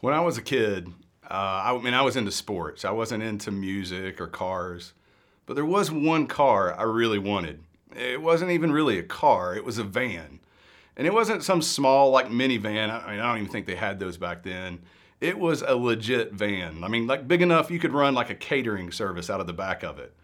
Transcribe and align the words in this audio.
When 0.00 0.12
I 0.12 0.20
was 0.20 0.36
a 0.36 0.42
kid, 0.42 0.88
uh, 1.30 1.62
I 1.64 1.78
mean, 1.82 1.94
I 1.94 2.02
was 2.02 2.16
into 2.16 2.30
sports. 2.30 2.84
I 2.84 2.90
wasn't 2.90 3.22
into 3.22 3.50
music 3.50 4.20
or 4.20 4.26
cars, 4.26 4.92
but 5.46 5.54
there 5.54 5.64
was 5.64 5.90
one 5.90 6.26
car 6.26 6.78
I 6.78 6.82
really 6.82 7.18
wanted. 7.18 7.60
It 7.94 8.20
wasn't 8.20 8.50
even 8.50 8.72
really 8.72 8.98
a 8.98 9.02
car, 9.02 9.56
it 9.56 9.64
was 9.64 9.78
a 9.78 9.84
van. 9.84 10.40
And 10.98 11.06
it 11.06 11.12
wasn't 11.12 11.42
some 11.42 11.60
small, 11.60 12.10
like 12.10 12.28
minivan. 12.28 12.90
I 12.90 13.10
mean, 13.10 13.20
I 13.20 13.26
don't 13.28 13.38
even 13.38 13.50
think 13.50 13.66
they 13.66 13.74
had 13.74 13.98
those 13.98 14.16
back 14.16 14.42
then. 14.42 14.80
It 15.20 15.38
was 15.38 15.62
a 15.62 15.74
legit 15.74 16.32
van. 16.32 16.84
I 16.84 16.88
mean, 16.88 17.06
like 17.06 17.26
big 17.26 17.42
enough 17.42 17.70
you 17.70 17.78
could 17.78 17.92
run 17.92 18.14
like 18.14 18.30
a 18.30 18.34
catering 18.34 18.92
service 18.92 19.30
out 19.30 19.40
of 19.40 19.46
the 19.46 19.52
back 19.52 19.82
of 19.82 19.98
it. 19.98 20.14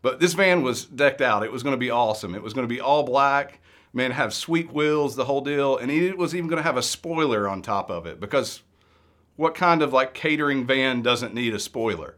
But 0.00 0.18
this 0.18 0.34
van 0.34 0.62
was 0.62 0.84
decked 0.84 1.20
out. 1.20 1.44
It 1.44 1.52
was 1.52 1.62
going 1.62 1.74
to 1.74 1.78
be 1.78 1.90
awesome. 1.90 2.34
It 2.34 2.42
was 2.42 2.54
going 2.54 2.66
to 2.66 2.72
be 2.72 2.80
all 2.80 3.04
black, 3.04 3.60
man, 3.92 4.10
have 4.10 4.34
sweet 4.34 4.72
wheels, 4.72 5.14
the 5.14 5.24
whole 5.24 5.42
deal. 5.42 5.76
And 5.76 5.92
it 5.92 6.18
was 6.18 6.34
even 6.34 6.48
going 6.48 6.58
to 6.58 6.66
have 6.66 6.76
a 6.76 6.82
spoiler 6.82 7.48
on 7.48 7.62
top 7.62 7.88
of 7.88 8.06
it 8.06 8.18
because 8.18 8.62
what 9.36 9.54
kind 9.54 9.82
of 9.82 9.92
like 9.92 10.14
catering 10.14 10.66
van 10.66 11.02
doesn't 11.02 11.34
need 11.34 11.54
a 11.54 11.58
spoiler? 11.58 12.16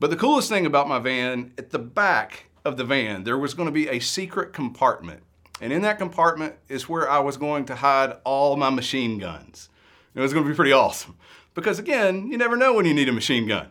But 0.00 0.10
the 0.10 0.16
coolest 0.16 0.48
thing 0.48 0.66
about 0.66 0.88
my 0.88 0.98
van, 0.98 1.52
at 1.58 1.70
the 1.70 1.78
back 1.78 2.46
of 2.64 2.76
the 2.76 2.84
van, 2.84 3.24
there 3.24 3.38
was 3.38 3.54
going 3.54 3.66
to 3.66 3.72
be 3.72 3.88
a 3.88 3.98
secret 3.98 4.52
compartment. 4.52 5.22
And 5.60 5.72
in 5.72 5.82
that 5.82 5.98
compartment 5.98 6.54
is 6.68 6.88
where 6.88 7.10
I 7.10 7.18
was 7.18 7.36
going 7.36 7.64
to 7.66 7.74
hide 7.74 8.16
all 8.24 8.56
my 8.56 8.70
machine 8.70 9.18
guns. 9.18 9.68
It 10.14 10.20
was 10.20 10.32
going 10.32 10.44
to 10.44 10.50
be 10.50 10.56
pretty 10.56 10.72
awesome. 10.72 11.16
Because 11.54 11.78
again, 11.78 12.28
you 12.28 12.38
never 12.38 12.56
know 12.56 12.74
when 12.74 12.86
you 12.86 12.94
need 12.94 13.08
a 13.08 13.12
machine 13.12 13.48
gun. 13.48 13.70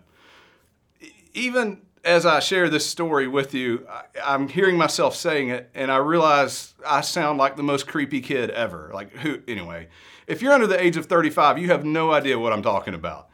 Even 1.33 1.81
as 2.03 2.25
I 2.25 2.39
share 2.39 2.69
this 2.69 2.85
story 2.85 3.27
with 3.27 3.53
you, 3.53 3.88
I, 4.23 4.35
am 4.35 4.47
hearing 4.47 4.77
myself 4.77 5.16
saying 5.16 5.49
it, 5.49 5.69
and 5.73 5.91
I 5.91 5.97
realize 5.97 6.73
I 6.85 7.02
sound 7.02 7.38
like 7.38 7.55
the 7.55 7.63
most 7.63 7.88
creepy 7.88 8.21
kid 8.21 8.49
ever. 8.49 8.91
Like, 8.94 9.11
who, 9.13 9.41
anyway, 9.47 9.88
if 10.27 10.41
you're 10.41 10.54
under 10.54 10.67
the 10.67 10.81
age 10.81 10.98
of 10.98 11.05
35, 11.05 11.58
you 11.58 11.67
have 11.67 11.86
no 11.86 12.12
idea 12.12 12.38
what 12.38 12.54
I'm 12.54 12.62
talking 12.62 12.94
about. 12.94 13.30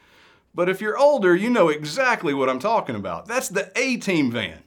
But 0.56 0.70
if 0.70 0.80
you're 0.80 0.98
older, 0.98 1.36
you 1.36 1.50
know 1.50 1.70
exactly 1.70 2.34
what 2.34 2.50
I'm 2.50 2.60
talking 2.60 2.96
about. 2.96 3.27
That's 3.27 3.50
the 3.50 3.72
A 3.76 3.98
Team 3.98 4.32
van. 4.32 4.60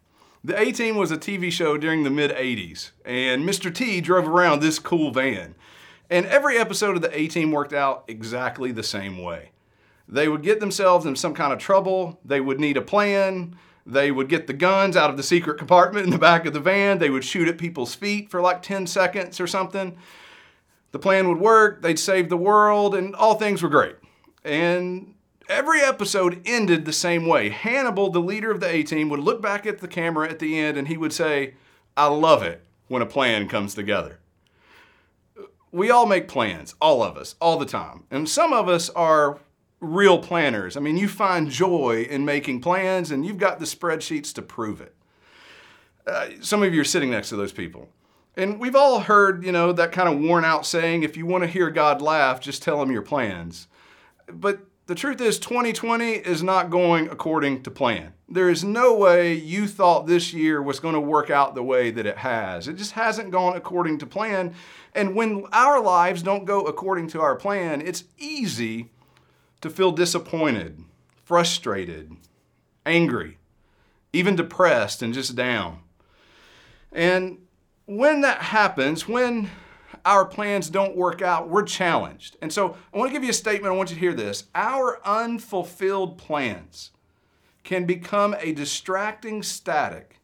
The 0.43 0.61
A 0.61 0.73
Team 0.73 0.97
was 0.97 1.13
a 1.13 1.17
TV 1.17 1.51
show 1.51 1.79
during 1.79 2.03
the 2.03 2.11
mid 2.11 2.33
80s, 2.33 2.91
and 3.05 3.49
Mr. 3.49 3.73
T 3.73 4.01
drove 4.01 4.29
around 4.29 4.61
this 4.61 4.79
cool 4.79 5.13
van. 5.13 5.55
And 6.11 6.27
every 6.27 6.59
episode 6.59 6.97
of 6.97 7.03
the 7.03 7.17
A 7.17 7.29
Team 7.29 7.53
worked 7.53 7.73
out 7.73 8.05
exactly 8.09 8.73
the 8.73 8.83
same 8.83 9.23
way. 9.23 9.51
They 10.09 10.29
would 10.29 10.43
get 10.43 10.61
themselves 10.61 11.07
in 11.07 11.17
some 11.17 11.35
kind 11.35 11.53
of 11.53 11.59
trouble, 11.59 12.21
they 12.25 12.41
would 12.41 12.61
need 12.61 12.77
a 12.77 12.83
plan, 12.83 13.57
they 13.85 14.11
would 14.11 14.29
get 14.29 14.49
the 14.49 14.53
guns 14.53 14.97
out 14.97 15.11
of 15.11 15.17
the 15.17 15.23
secret 15.23 15.59
compartment 15.59 16.05
in 16.05 16.11
the 16.11 16.19
back 16.19 16.45
of 16.45 16.53
the 16.53 16.61
van. 16.61 16.99
They 16.99 17.11
would 17.11 17.25
shoot 17.25 17.47
at 17.47 17.57
people's 17.57 17.95
feet 17.95 18.31
for 18.31 18.41
like 18.41 18.61
10 18.61 18.89
seconds 18.89 19.41
or 19.41 19.47
something. 19.47 19.97
The 20.97 21.03
plan 21.03 21.29
would 21.29 21.41
work, 21.41 21.83
they'd 21.83 21.99
save 21.99 22.31
the 22.31 22.39
world, 22.39 22.95
and 22.95 23.15
all 23.15 23.35
things 23.35 23.63
were 23.63 23.69
great. 23.69 23.97
And 24.47 25.15
every 25.47 25.83
episode 25.83 26.41
ended 26.47 26.87
the 26.87 26.93
same 26.95 27.27
way. 27.27 27.51
Hannibal, 27.51 28.09
the 28.09 28.19
leader 28.19 28.51
of 28.51 28.61
the 28.61 28.71
A 28.71 28.83
team, 28.83 29.11
would 29.11 29.21
look 29.21 29.43
back 29.43 29.67
at 29.67 29.81
the 29.81 29.89
camera 29.89 30.27
at 30.27 30.39
the 30.39 30.59
end 30.59 30.79
and 30.79 30.89
he 30.89 30.97
would 30.97 31.13
say, 31.13 31.53
I 31.99 32.07
love 32.07 32.43
it 32.43 32.65
when 32.89 33.03
a 33.03 33.07
plan 33.07 33.47
comes 33.47 33.75
together. 33.75 34.21
We 35.71 35.91
all 35.91 36.07
make 36.07 36.29
plans, 36.29 36.75
all 36.81 37.03
of 37.03 37.19
us, 37.19 37.35
all 37.43 37.59
the 37.59 37.67
time. 37.67 38.05
And 38.11 38.27
some 38.27 38.55
of 38.55 38.67
us 38.67 38.89
are 38.89 39.39
real 39.81 40.19
planners. 40.19 40.79
I 40.79 40.81
mean, 40.81 40.97
you 40.97 41.09
find 41.09 41.51
joy 41.51 42.07
in 42.09 42.25
making 42.25 42.63
plans 42.63 43.11
and 43.11 43.27
you've 43.27 43.37
got 43.37 43.59
the 43.59 43.67
spreadsheets 43.67 44.33
to 44.33 44.41
prove 44.41 44.81
it. 44.81 44.95
Uh, 46.07 46.29
some 46.41 46.63
of 46.63 46.73
you 46.73 46.81
are 46.81 46.85
sitting 46.85 47.11
next 47.11 47.29
to 47.29 47.37
those 47.37 47.53
people. 47.53 47.91
And 48.37 48.61
we've 48.61 48.77
all 48.77 49.01
heard, 49.01 49.45
you 49.45 49.53
know, 49.53 49.73
that 49.73 49.93
kind 49.93 50.09
of 50.09 50.21
worn 50.21 50.45
out 50.45 50.67
saying, 50.67 51.03
if 51.03 51.17
you 51.17 51.25
want 51.25 51.45
to 51.45 51.49
hear 51.49 51.71
God 51.71 52.03
laugh, 52.03 52.41
just 52.41 52.63
tell 52.63 52.83
him 52.83 52.93
your 52.93 53.03
plans. 53.03 53.67
But 54.31 54.61
the 54.87 54.95
truth 54.95 55.21
is, 55.21 55.39
2020 55.39 56.13
is 56.13 56.43
not 56.43 56.71
going 56.71 57.09
according 57.09 57.63
to 57.63 57.71
plan. 57.71 58.13
There 58.29 58.51
is 58.51 58.63
no 58.63 58.95
way 58.95 59.35
you 59.35 59.67
thought 59.67 60.07
this 60.07 60.35
year 60.35 60.61
was 60.61 60.81
going 60.81 60.95
to 60.95 61.01
work 61.01 61.31
out 61.31 61.55
the 61.55 61.63
way 61.63 61.91
that 61.91 62.07
it 62.07 62.19
has. 62.19 62.69
It 62.69 62.75
just 62.75 62.93
hasn't 62.93 63.31
gone 63.31 63.57
according 63.57 63.99
to 63.99 64.07
plan. 64.07 64.55
And 64.95 65.15
when 65.15 65.45
our 65.53 65.81
lives 65.81 66.23
don't 66.23 66.45
go 66.45 66.63
according 66.63 67.09
to 67.09 67.21
our 67.21 67.37
plan, 67.37 67.81
it's 67.81 68.05
easy 68.19 68.91
to 69.61 69.71
feel 69.71 69.93
disappointed, 69.93 70.85
frustrated, 71.25 72.15
angry, 72.85 73.39
even 74.13 74.37
depressed 74.37 75.03
and 75.03 75.15
just 75.15 75.35
down. 75.35 75.81
And 76.93 77.39
when 77.87 78.21
that 78.21 78.43
happens, 78.43 79.09
when 79.09 79.51
our 80.05 80.25
plans 80.25 80.69
don't 80.69 80.97
work 80.97 81.23
out, 81.23 81.49
we're 81.49 81.65
challenged. 81.65 82.37
And 82.43 82.53
so 82.53 82.77
I 82.93 82.99
want 82.99 83.11
to 83.11 83.13
give 83.13 83.25
you 83.25 83.31
a 83.31 83.35
statement. 83.35 83.73
I 83.73 83.77
want 83.77 83.91
you 83.91 83.97
to 83.97 84.01
hear 84.01 84.15
this. 84.15 84.45
Our 84.55 85.01
unfulfilled 85.07 86.19
plans 86.19 86.91
can 87.65 87.87
become 87.87 88.37
a 88.39 88.53
distracting 88.53 89.43
static 89.43 90.21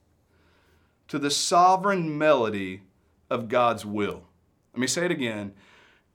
to 1.09 1.19
the 1.19 1.31
sovereign 1.31 2.17
melody 2.17 2.83
of 3.29 3.49
God's 3.49 3.85
will. 3.85 4.23
Let 4.73 4.81
me 4.81 4.87
say 4.87 5.05
it 5.05 5.11
again. 5.11 5.53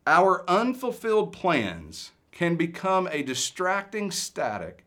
Our 0.06 0.50
unfulfilled 0.50 1.34
plans 1.34 2.12
can 2.32 2.56
become 2.56 3.10
a 3.12 3.24
distracting 3.24 4.12
static 4.12 4.86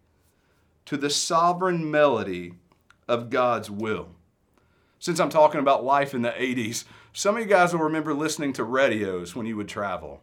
to 0.87 0.97
the 0.97 1.11
sovereign 1.11 1.91
melody 1.91 2.55
of 3.07 3.29
God's 3.29 3.71
will. 3.71 4.09
Since 5.01 5.19
I'm 5.19 5.31
talking 5.31 5.61
about 5.61 5.83
life 5.83 6.13
in 6.13 6.21
the 6.21 6.29
80s, 6.29 6.85
some 7.15 7.37
of 7.37 7.41
you 7.41 7.49
guys 7.49 7.73
will 7.73 7.81
remember 7.81 8.13
listening 8.13 8.53
to 8.53 8.65
radios 8.65 9.35
when 9.35 9.47
you 9.47 9.57
would 9.57 9.67
travel. 9.67 10.23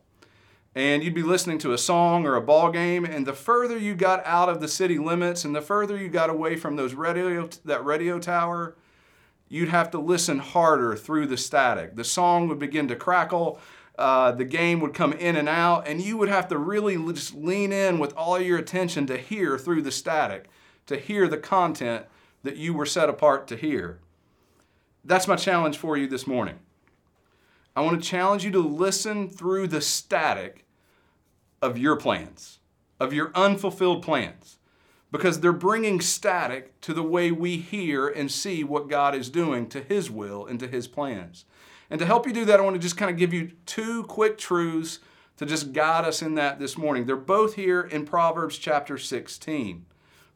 And 0.76 1.04
you'd 1.04 1.16
be 1.16 1.24
listening 1.24 1.58
to 1.60 1.74
a 1.74 1.80
song 1.80 2.28
or 2.28 2.36
a 2.36 2.42
ball 2.42 2.72
game, 2.72 3.04
and 3.04 3.26
the 3.26 3.34
further 3.34 3.76
you 3.76 3.96
got 3.96 4.24
out 4.24 4.50
of 4.50 4.62
the 4.62 4.68
city 4.68 5.00
limits 5.00 5.44
and 5.44 5.56
the 5.56 5.64
further 5.64 5.98
you 5.98 6.10
got 6.10 6.30
away 6.30 6.56
from 6.56 6.76
those 6.76 6.94
radio 6.94 7.50
that 7.66 7.84
radio 7.84 8.20
tower, 8.20 8.76
you'd 9.50 9.70
have 9.70 9.90
to 9.92 9.98
listen 9.98 10.38
harder 10.38 10.96
through 10.96 11.26
the 11.26 11.38
static. 11.38 11.96
The 11.96 12.04
song 12.04 12.48
would 12.48 12.60
begin 12.60 12.88
to 12.90 12.96
crackle, 12.96 13.60
uh, 13.98 14.34
the 14.34 14.46
game 14.46 14.80
would 14.82 14.94
come 14.94 15.14
in 15.14 15.36
and 15.36 15.50
out, 15.50 15.88
and 15.88 16.00
you 16.00 16.18
would 16.18 16.30
have 16.30 16.48
to 16.50 16.58
really 16.60 16.98
just 17.14 17.34
lean 17.34 17.74
in 17.74 17.98
with 17.98 18.14
all 18.16 18.40
your 18.40 18.60
attention 18.60 19.08
to 19.08 19.18
hear 19.18 19.58
through 19.58 19.82
the 19.82 19.92
static, 19.92 20.52
to 20.86 20.98
hear 20.98 21.28
the 21.28 21.40
content 21.40 22.06
that 22.44 22.58
you 22.58 22.76
were 22.76 22.86
set 22.86 23.10
apart 23.10 23.48
to 23.48 23.56
hear. 23.56 23.98
That's 25.08 25.28
my 25.28 25.38
challenge 25.38 25.78
for 25.78 25.96
you 25.96 26.06
this 26.06 26.28
morning. 26.28 26.60
I 27.78 27.82
want 27.82 28.04
to 28.04 28.10
challenge 28.10 28.44
you 28.44 28.52
to 28.52 28.60
listen 28.60 29.30
through 29.30 29.68
the 29.68 29.80
static 29.80 30.66
of 31.62 31.78
your 31.78 31.96
plans, 31.96 32.60
of 33.00 33.14
your 33.14 33.32
unfulfilled 33.34 34.04
plans, 34.04 34.58
because 35.10 35.40
they're 35.40 35.54
bringing 35.54 36.02
static 36.02 36.82
to 36.82 36.94
the 36.94 37.04
way 37.04 37.32
we 37.32 37.56
hear 37.56 38.10
and 38.10 38.30
see 38.30 38.66
what 38.66 38.90
God 38.90 39.16
is 39.16 39.30
doing 39.30 39.70
to 39.70 39.80
His 39.80 40.12
will 40.12 40.46
and 40.46 40.60
to 40.60 40.68
His 40.68 40.90
plans. 40.90 41.46
And 41.90 42.00
to 42.00 42.06
help 42.06 42.28
you 42.28 42.34
do 42.34 42.44
that, 42.44 42.60
I 42.60 42.64
want 42.64 42.76
to 42.76 42.82
just 42.82 42.98
kind 42.98 43.10
of 43.10 43.16
give 43.16 43.34
you 43.34 43.52
two 43.66 44.04
quick 44.04 44.38
truths 44.38 45.00
to 45.38 45.46
just 45.46 45.72
guide 45.72 46.04
us 46.04 46.22
in 46.22 46.36
that 46.36 46.60
this 46.60 46.78
morning. 46.78 47.06
They're 47.06 47.16
both 47.16 47.54
here 47.54 47.80
in 47.80 48.04
Proverbs 48.06 48.58
chapter 48.58 48.98
16, 48.98 49.86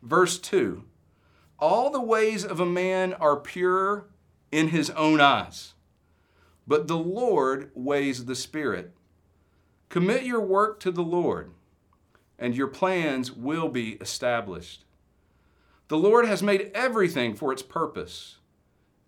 verse 0.01 0.39
2. 0.39 0.85
All 1.59 1.89
the 1.89 2.01
ways 2.01 2.45
of 2.45 2.61
a 2.61 2.65
man 2.65 3.13
are 3.15 3.35
pure 3.35 4.05
in 4.51 4.69
his 4.69 4.89
own 4.91 5.21
eyes, 5.21 5.73
but 6.67 6.87
the 6.87 6.97
Lord 6.97 7.71
weighs 7.73 8.25
the 8.25 8.35
Spirit. 8.35 8.93
Commit 9.89 10.23
your 10.23 10.41
work 10.41 10.79
to 10.81 10.91
the 10.91 11.03
Lord, 11.03 11.51
and 12.37 12.55
your 12.55 12.67
plans 12.67 13.31
will 13.31 13.69
be 13.69 13.93
established. 13.93 14.85
The 15.87 15.97
Lord 15.97 16.25
has 16.25 16.41
made 16.41 16.71
everything 16.73 17.35
for 17.35 17.51
its 17.51 17.61
purpose, 17.61 18.37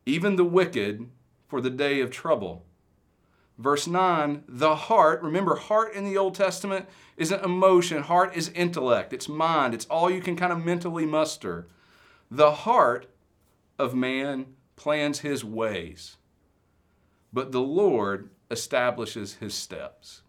even 0.05 0.35
the 0.35 0.43
wicked 0.43 1.09
for 1.47 1.61
the 1.61 1.69
day 1.69 2.01
of 2.01 2.11
trouble. 2.11 2.65
Verse 3.57 3.85
9, 3.87 4.43
the 4.47 4.75
heart, 4.75 5.21
remember, 5.21 5.55
heart 5.55 5.93
in 5.93 6.05
the 6.05 6.17
Old 6.17 6.35
Testament 6.35 6.87
isn't 7.15 7.45
emotion, 7.45 8.01
heart 8.03 8.35
is 8.35 8.49
intellect, 8.49 9.13
it's 9.13 9.29
mind, 9.29 9.73
it's 9.73 9.85
all 9.85 10.09
you 10.09 10.21
can 10.21 10.35
kind 10.35 10.51
of 10.51 10.65
mentally 10.65 11.05
muster. 11.05 11.67
The 12.31 12.51
heart 12.51 13.07
of 13.77 13.93
man 13.93 14.47
plans 14.83 15.19
his 15.19 15.45
ways, 15.45 16.17
but 17.31 17.53
the 17.53 17.61
Lord 17.61 18.29
establishes 18.51 19.35
his 19.35 19.53
steps. 19.53 20.23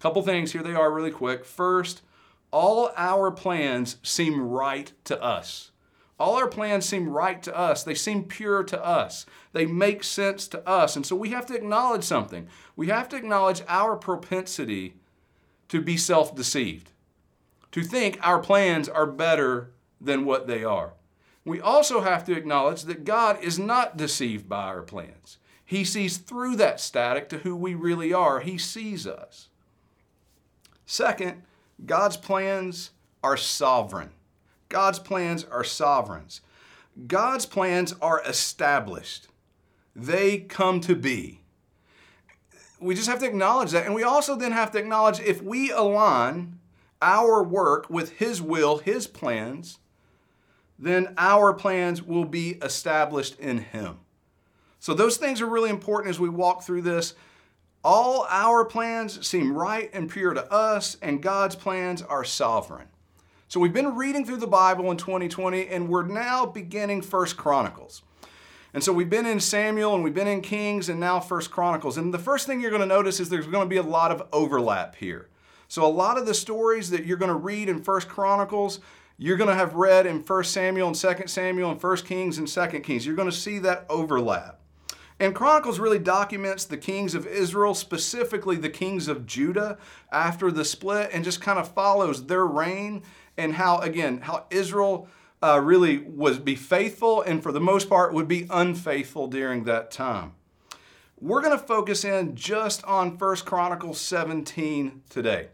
Couple 0.00 0.20
things, 0.22 0.50
here 0.50 0.64
they 0.64 0.74
are 0.74 0.90
really 0.90 1.12
quick. 1.12 1.44
First, 1.44 2.02
all 2.50 2.90
our 2.96 3.30
plans 3.30 3.98
seem 4.02 4.40
right 4.40 4.90
to 5.04 5.22
us. 5.22 5.70
All 6.18 6.34
our 6.34 6.48
plans 6.48 6.86
seem 6.86 7.08
right 7.08 7.40
to 7.44 7.56
us. 7.56 7.84
They 7.84 7.94
seem 7.94 8.24
pure 8.24 8.64
to 8.64 8.84
us. 8.84 9.26
They 9.52 9.64
make 9.64 10.02
sense 10.02 10.48
to 10.48 10.68
us. 10.68 10.96
And 10.96 11.06
so 11.06 11.14
we 11.14 11.30
have 11.30 11.46
to 11.46 11.54
acknowledge 11.54 12.02
something. 12.02 12.48
We 12.74 12.88
have 12.88 13.08
to 13.10 13.16
acknowledge 13.16 13.62
our 13.68 13.94
propensity 13.94 14.96
to 15.68 15.80
be 15.80 15.96
self 15.96 16.34
deceived, 16.34 16.90
to 17.70 17.84
think 17.84 18.18
our 18.22 18.40
plans 18.40 18.88
are 18.88 19.06
better 19.06 19.70
than 20.00 20.24
what 20.24 20.48
they 20.48 20.64
are. 20.64 20.94
We 21.44 21.60
also 21.60 22.00
have 22.02 22.24
to 22.24 22.36
acknowledge 22.36 22.82
that 22.82 23.04
God 23.04 23.42
is 23.42 23.58
not 23.58 23.96
deceived 23.96 24.48
by 24.48 24.64
our 24.64 24.82
plans. 24.82 25.38
He 25.64 25.84
sees 25.84 26.18
through 26.18 26.56
that 26.56 26.80
static 26.80 27.28
to 27.30 27.38
who 27.38 27.56
we 27.56 27.74
really 27.74 28.12
are, 28.12 28.40
He 28.40 28.58
sees 28.58 29.06
us. 29.06 29.48
Second, 30.84 31.42
God's 31.86 32.16
plans 32.16 32.90
are 33.22 33.36
sovereign. 33.36 34.10
God's 34.68 34.98
plans 34.98 35.44
are 35.44 35.64
sovereigns. 35.64 36.40
God's 37.06 37.46
plans 37.46 37.94
are 38.02 38.22
established. 38.26 39.28
They 39.94 40.38
come 40.38 40.80
to 40.82 40.94
be. 40.94 41.40
We 42.80 42.94
just 42.94 43.08
have 43.08 43.18
to 43.20 43.26
acknowledge 43.26 43.70
that. 43.72 43.86
And 43.86 43.94
we 43.94 44.02
also 44.02 44.36
then 44.36 44.52
have 44.52 44.70
to 44.72 44.78
acknowledge 44.78 45.20
if 45.20 45.42
we 45.42 45.70
align 45.70 46.58
our 47.02 47.42
work 47.42 47.88
with 47.88 48.12
His 48.18 48.40
will, 48.42 48.78
His 48.78 49.06
plans, 49.06 49.78
then 50.80 51.14
our 51.18 51.52
plans 51.52 52.02
will 52.02 52.24
be 52.24 52.52
established 52.62 53.38
in 53.38 53.58
Him. 53.58 53.98
So, 54.78 54.94
those 54.94 55.18
things 55.18 55.40
are 55.40 55.46
really 55.46 55.70
important 55.70 56.10
as 56.10 56.18
we 56.18 56.28
walk 56.28 56.62
through 56.62 56.82
this. 56.82 57.14
All 57.84 58.26
our 58.28 58.64
plans 58.64 59.26
seem 59.26 59.56
right 59.56 59.90
and 59.92 60.10
pure 60.10 60.34
to 60.34 60.52
us, 60.52 60.96
and 61.00 61.22
God's 61.22 61.54
plans 61.54 62.02
are 62.02 62.24
sovereign. 62.24 62.88
So 63.50 63.58
we've 63.58 63.72
been 63.72 63.96
reading 63.96 64.24
through 64.24 64.36
the 64.36 64.46
Bible 64.46 64.92
in 64.92 64.96
2020, 64.96 65.66
and 65.66 65.88
we're 65.88 66.06
now 66.06 66.46
beginning 66.46 67.02
First 67.02 67.36
Chronicles. 67.36 68.02
And 68.72 68.84
so 68.84 68.92
we've 68.92 69.10
been 69.10 69.26
in 69.26 69.40
Samuel 69.40 69.96
and 69.96 70.04
we've 70.04 70.14
been 70.14 70.28
in 70.28 70.40
Kings 70.40 70.88
and 70.88 71.00
now 71.00 71.18
First 71.18 71.50
Chronicles. 71.50 71.98
And 71.98 72.14
the 72.14 72.18
first 72.20 72.46
thing 72.46 72.60
you're 72.60 72.70
going 72.70 72.78
to 72.78 72.86
notice 72.86 73.18
is 73.18 73.28
there's 73.28 73.48
going 73.48 73.66
to 73.66 73.68
be 73.68 73.78
a 73.78 73.82
lot 73.82 74.12
of 74.12 74.22
overlap 74.32 74.94
here. 74.94 75.28
So 75.66 75.84
a 75.84 75.90
lot 75.90 76.16
of 76.16 76.26
the 76.26 76.34
stories 76.34 76.90
that 76.90 77.06
you're 77.06 77.16
going 77.16 77.30
to 77.30 77.34
read 77.34 77.68
in 77.68 77.82
First 77.82 78.08
Chronicles, 78.08 78.78
you're 79.22 79.36
going 79.36 79.50
to 79.50 79.54
have 79.54 79.74
read 79.74 80.06
in 80.06 80.22
First 80.22 80.50
Samuel 80.50 80.86
and 80.86 80.96
Second 80.96 81.28
Samuel 81.28 81.70
and 81.70 81.78
First 81.78 82.06
Kings 82.06 82.38
and 82.38 82.48
Second 82.48 82.80
Kings. 82.80 83.04
You're 83.04 83.14
going 83.14 83.30
to 83.30 83.36
see 83.36 83.58
that 83.58 83.84
overlap. 83.90 84.60
And 85.20 85.34
Chronicles 85.34 85.78
really 85.78 85.98
documents 85.98 86.64
the 86.64 86.78
kings 86.78 87.14
of 87.14 87.26
Israel, 87.26 87.74
specifically 87.74 88.56
the 88.56 88.70
kings 88.70 89.08
of 89.08 89.26
Judah 89.26 89.76
after 90.10 90.50
the 90.50 90.64
split, 90.64 91.10
and 91.12 91.22
just 91.22 91.42
kind 91.42 91.58
of 91.58 91.68
follows 91.68 92.28
their 92.28 92.46
reign 92.46 93.02
and 93.36 93.52
how, 93.52 93.80
again, 93.80 94.22
how 94.22 94.46
Israel 94.48 95.06
uh, 95.42 95.60
really 95.62 95.98
was 95.98 96.38
be 96.38 96.54
faithful 96.54 97.20
and 97.20 97.42
for 97.42 97.52
the 97.52 97.60
most 97.60 97.90
part 97.90 98.14
would 98.14 98.26
be 98.26 98.46
unfaithful 98.48 99.26
during 99.26 99.64
that 99.64 99.90
time. 99.90 100.32
We're 101.20 101.42
going 101.42 101.58
to 101.58 101.62
focus 101.62 102.06
in 102.06 102.36
just 102.36 102.82
on 102.84 103.18
1 103.18 103.36
Chronicles 103.44 104.00
17 104.00 105.02
today. 105.10 105.48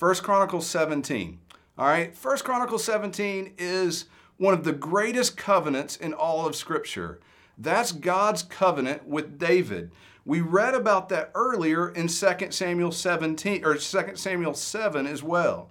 1 0.00 0.14
Chronicles 0.16 0.66
17. 0.66 1.38
All 1.76 1.86
right, 1.86 2.14
First 2.14 2.44
Chronicles 2.44 2.84
17 2.84 3.54
is 3.58 4.04
one 4.36 4.54
of 4.54 4.62
the 4.62 4.72
greatest 4.72 5.36
covenants 5.36 5.96
in 5.96 6.12
all 6.12 6.46
of 6.46 6.54
Scripture. 6.54 7.18
That's 7.58 7.90
God's 7.90 8.44
covenant 8.44 9.08
with 9.08 9.40
David. 9.40 9.90
We 10.24 10.40
read 10.40 10.74
about 10.74 11.08
that 11.08 11.32
earlier 11.34 11.88
in 11.88 12.06
2 12.06 12.50
Samuel 12.50 12.92
17 12.92 13.64
or 13.64 13.74
2 13.74 14.12
Samuel 14.14 14.54
7 14.54 15.06
as 15.06 15.24
well. 15.24 15.70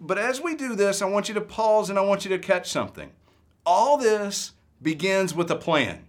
But 0.00 0.16
as 0.16 0.40
we 0.40 0.54
do 0.54 0.74
this, 0.74 1.02
I 1.02 1.06
want 1.06 1.28
you 1.28 1.34
to 1.34 1.40
pause 1.42 1.90
and 1.90 1.98
I 1.98 2.02
want 2.02 2.24
you 2.24 2.30
to 2.30 2.38
catch 2.38 2.70
something. 2.70 3.12
All 3.66 3.98
this 3.98 4.52
begins 4.80 5.34
with 5.34 5.50
a 5.50 5.56
plan. 5.56 6.06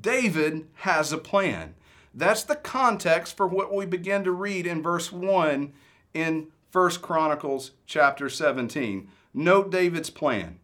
David 0.00 0.66
has 0.74 1.12
a 1.12 1.18
plan. 1.18 1.76
That's 2.12 2.42
the 2.42 2.56
context 2.56 3.36
for 3.36 3.46
what 3.46 3.72
we 3.72 3.86
begin 3.86 4.24
to 4.24 4.32
read 4.32 4.66
in 4.66 4.82
verse 4.82 5.12
1 5.12 5.72
in 6.14 6.48
1 6.72 6.90
Chronicles 6.96 7.72
chapter 7.86 8.28
17. 8.28 9.08
Note 9.32 9.70
David's 9.70 10.10
plan. 10.10 10.58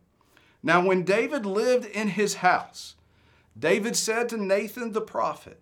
Now, 0.62 0.84
when 0.84 1.02
David 1.02 1.46
lived 1.46 1.86
in 1.86 2.08
his 2.08 2.36
house, 2.36 2.94
David 3.58 3.96
said 3.96 4.28
to 4.28 4.36
Nathan 4.36 4.92
the 4.92 5.00
prophet, 5.00 5.60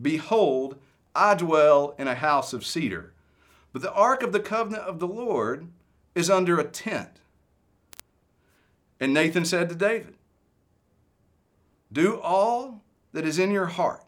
Behold, 0.00 0.78
I 1.14 1.34
dwell 1.34 1.94
in 1.98 2.08
a 2.08 2.14
house 2.14 2.52
of 2.52 2.66
cedar, 2.66 3.12
but 3.72 3.82
the 3.82 3.92
ark 3.92 4.22
of 4.22 4.32
the 4.32 4.40
covenant 4.40 4.82
of 4.84 4.98
the 4.98 5.06
Lord 5.06 5.68
is 6.14 6.30
under 6.30 6.58
a 6.58 6.64
tent. 6.64 7.20
And 9.00 9.12
Nathan 9.12 9.44
said 9.44 9.68
to 9.68 9.74
David, 9.74 10.14
Do 11.92 12.20
all 12.20 12.82
that 13.12 13.26
is 13.26 13.38
in 13.38 13.50
your 13.50 13.66
heart, 13.66 14.04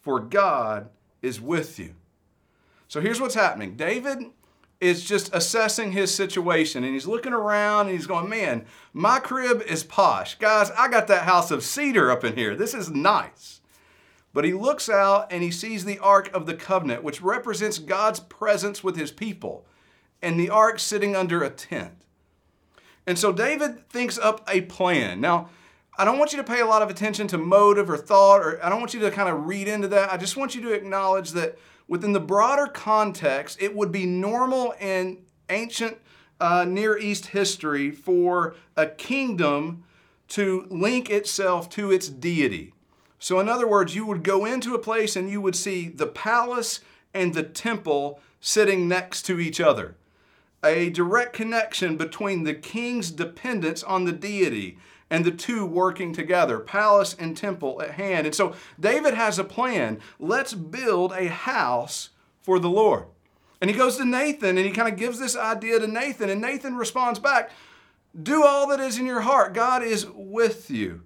for 0.00 0.20
God 0.20 0.88
is 1.20 1.40
with 1.40 1.78
you. 1.78 1.94
So 2.88 3.00
here's 3.00 3.20
what's 3.20 3.34
happening 3.34 3.76
David 3.76 4.24
is 4.82 5.04
just 5.04 5.32
assessing 5.32 5.92
his 5.92 6.12
situation 6.12 6.82
and 6.82 6.92
he's 6.92 7.06
looking 7.06 7.32
around 7.32 7.86
and 7.86 7.94
he's 7.94 8.08
going, 8.08 8.28
Man, 8.28 8.66
my 8.92 9.20
crib 9.20 9.62
is 9.62 9.84
posh. 9.84 10.34
Guys, 10.34 10.72
I 10.72 10.88
got 10.88 11.06
that 11.06 11.22
house 11.22 11.52
of 11.52 11.62
cedar 11.62 12.10
up 12.10 12.24
in 12.24 12.34
here. 12.34 12.56
This 12.56 12.74
is 12.74 12.90
nice. 12.90 13.60
But 14.34 14.44
he 14.44 14.52
looks 14.52 14.88
out 14.88 15.32
and 15.32 15.42
he 15.42 15.50
sees 15.50 15.84
the 15.84 16.00
Ark 16.00 16.30
of 16.34 16.46
the 16.46 16.54
Covenant, 16.54 17.04
which 17.04 17.22
represents 17.22 17.78
God's 17.78 18.18
presence 18.18 18.82
with 18.82 18.96
his 18.96 19.12
people 19.12 19.66
and 20.20 20.38
the 20.38 20.50
ark 20.50 20.78
sitting 20.78 21.14
under 21.14 21.42
a 21.42 21.50
tent. 21.50 22.04
And 23.06 23.18
so 23.18 23.32
David 23.32 23.88
thinks 23.88 24.18
up 24.18 24.48
a 24.48 24.62
plan. 24.62 25.20
Now, 25.20 25.48
I 25.98 26.04
don't 26.04 26.18
want 26.18 26.32
you 26.32 26.38
to 26.38 26.44
pay 26.44 26.60
a 26.60 26.66
lot 26.66 26.82
of 26.82 26.88
attention 26.88 27.26
to 27.28 27.38
motive 27.38 27.90
or 27.90 27.96
thought, 27.96 28.40
or 28.40 28.64
I 28.64 28.68
don't 28.68 28.78
want 28.78 28.94
you 28.94 29.00
to 29.00 29.10
kind 29.10 29.28
of 29.28 29.46
read 29.46 29.68
into 29.68 29.88
that. 29.88 30.12
I 30.12 30.16
just 30.16 30.36
want 30.36 30.54
you 30.54 30.62
to 30.62 30.72
acknowledge 30.72 31.32
that 31.32 31.58
within 31.92 32.12
the 32.12 32.20
broader 32.20 32.66
context, 32.66 33.60
it 33.60 33.76
would 33.76 33.92
be 33.92 34.06
normal 34.06 34.72
in 34.80 35.18
ancient 35.50 35.98
uh, 36.40 36.64
Near 36.64 36.96
East 36.96 37.26
history 37.26 37.90
for 37.90 38.54
a 38.78 38.86
kingdom 38.86 39.84
to 40.28 40.66
link 40.70 41.10
itself 41.10 41.68
to 41.68 41.92
its 41.92 42.08
deity. 42.08 42.72
So, 43.18 43.40
in 43.40 43.48
other 43.50 43.68
words, 43.68 43.94
you 43.94 44.06
would 44.06 44.22
go 44.22 44.46
into 44.46 44.74
a 44.74 44.78
place 44.78 45.16
and 45.16 45.28
you 45.28 45.42
would 45.42 45.54
see 45.54 45.90
the 45.90 46.06
palace 46.06 46.80
and 47.12 47.34
the 47.34 47.42
temple 47.42 48.20
sitting 48.40 48.88
next 48.88 49.26
to 49.26 49.38
each 49.38 49.60
other 49.60 49.94
a 50.64 50.88
direct 50.88 51.34
connection 51.34 51.98
between 51.98 52.44
the 52.44 52.54
king's 52.54 53.10
dependence 53.10 53.82
on 53.82 54.04
the 54.04 54.12
deity 54.12 54.78
and 55.12 55.26
the 55.26 55.30
two 55.30 55.66
working 55.66 56.14
together, 56.14 56.58
palace 56.58 57.14
and 57.18 57.36
temple 57.36 57.82
at 57.82 57.90
hand. 57.90 58.26
And 58.26 58.34
so 58.34 58.54
David 58.80 59.12
has 59.12 59.38
a 59.38 59.44
plan. 59.44 60.00
Let's 60.18 60.54
build 60.54 61.12
a 61.12 61.28
house 61.28 62.08
for 62.40 62.58
the 62.58 62.70
Lord. 62.70 63.04
And 63.60 63.68
he 63.68 63.76
goes 63.76 63.98
to 63.98 64.06
Nathan 64.06 64.56
and 64.56 64.66
he 64.66 64.72
kind 64.72 64.90
of 64.90 64.98
gives 64.98 65.18
this 65.18 65.36
idea 65.36 65.78
to 65.78 65.86
Nathan, 65.86 66.30
and 66.30 66.40
Nathan 66.40 66.76
responds 66.76 67.18
back 67.18 67.50
Do 68.20 68.42
all 68.42 68.66
that 68.68 68.80
is 68.80 68.98
in 68.98 69.04
your 69.04 69.20
heart. 69.20 69.52
God 69.52 69.82
is 69.82 70.06
with 70.14 70.70
you. 70.70 71.02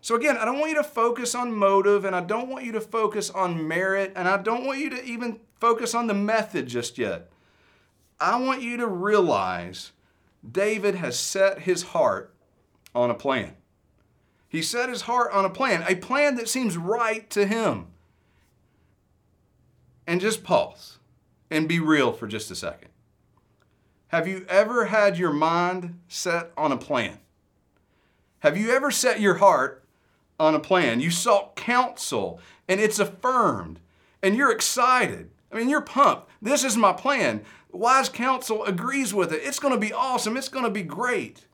So, 0.00 0.14
again, 0.14 0.38
I 0.38 0.46
don't 0.46 0.58
want 0.58 0.70
you 0.70 0.78
to 0.78 0.82
focus 0.82 1.34
on 1.34 1.52
motive 1.54 2.06
and 2.06 2.16
I 2.16 2.22
don't 2.22 2.48
want 2.48 2.64
you 2.64 2.72
to 2.72 2.80
focus 2.80 3.28
on 3.28 3.68
merit 3.68 4.14
and 4.16 4.26
I 4.26 4.38
don't 4.38 4.64
want 4.64 4.78
you 4.78 4.88
to 4.90 5.04
even 5.04 5.40
focus 5.60 5.94
on 5.94 6.06
the 6.06 6.14
method 6.14 6.68
just 6.68 6.96
yet. 6.96 7.30
I 8.18 8.40
want 8.40 8.62
you 8.62 8.78
to 8.78 8.86
realize 8.86 9.92
David 10.50 10.94
has 10.94 11.18
set 11.18 11.60
his 11.60 11.82
heart 11.82 12.31
on 12.94 13.10
a 13.10 13.14
plan. 13.14 13.56
He 14.48 14.62
set 14.62 14.88
his 14.88 15.02
heart 15.02 15.32
on 15.32 15.44
a 15.44 15.50
plan, 15.50 15.84
a 15.88 15.96
plan 15.96 16.36
that 16.36 16.48
seems 16.48 16.76
right 16.76 17.28
to 17.30 17.46
him. 17.46 17.86
And 20.06 20.20
just 20.20 20.44
pause 20.44 20.98
and 21.50 21.68
be 21.68 21.78
real 21.78 22.12
for 22.12 22.26
just 22.26 22.50
a 22.50 22.54
second. 22.54 22.88
Have 24.08 24.28
you 24.28 24.44
ever 24.48 24.86
had 24.86 25.16
your 25.16 25.32
mind 25.32 25.98
set 26.08 26.50
on 26.56 26.70
a 26.70 26.76
plan? 26.76 27.18
Have 28.40 28.58
you 28.58 28.72
ever 28.72 28.90
set 28.90 29.20
your 29.20 29.36
heart 29.36 29.84
on 30.38 30.54
a 30.54 30.60
plan? 30.60 31.00
You 31.00 31.10
sought 31.10 31.56
counsel 31.56 32.40
and 32.68 32.80
it's 32.80 32.98
affirmed 32.98 33.80
and 34.22 34.36
you're 34.36 34.52
excited. 34.52 35.30
I 35.50 35.56
mean, 35.56 35.68
you're 35.68 35.80
pumped. 35.80 36.28
This 36.42 36.64
is 36.64 36.76
my 36.76 36.92
plan 36.92 37.42
wise 37.72 38.08
counsel 38.08 38.64
agrees 38.64 39.14
with 39.14 39.32
it. 39.32 39.42
It's 39.42 39.58
going 39.58 39.74
to 39.74 39.80
be 39.80 39.92
awesome. 39.92 40.36
It's 40.36 40.48
going 40.48 40.64
to 40.64 40.70
be 40.70 40.82
great. 40.82 41.46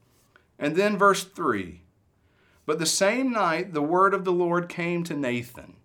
And 0.58 0.76
then 0.76 0.98
verse 0.98 1.24
3 1.24 1.82
But 2.66 2.78
the 2.78 2.86
same 2.86 3.30
night 3.30 3.72
the 3.72 3.82
word 3.82 4.14
of 4.14 4.24
the 4.24 4.32
Lord 4.32 4.68
came 4.68 5.04
to 5.04 5.14
Nathan 5.14 5.76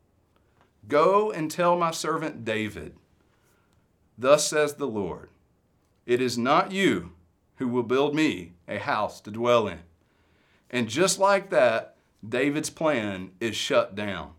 Go 0.88 1.32
and 1.32 1.50
tell 1.50 1.78
my 1.78 1.92
servant 1.92 2.44
David, 2.44 2.96
Thus 4.18 4.48
says 4.48 4.76
the 4.76 4.88
Lord, 4.88 5.30
It 6.06 6.22
is 6.22 6.38
not 6.38 6.72
you 6.72 7.14
who 7.58 7.68
will 7.68 7.84
build 7.84 8.14
me 8.14 8.54
a 8.68 8.80
house 8.80 9.22
to 9.22 9.32
dwell 9.32 9.68
in. 9.68 9.80
And 10.70 10.90
just 10.90 11.20
like 11.20 11.50
that, 11.52 11.96
David's 12.28 12.70
plan 12.70 13.32
is 13.40 13.56
shut 13.56 13.96
down. 13.96 14.32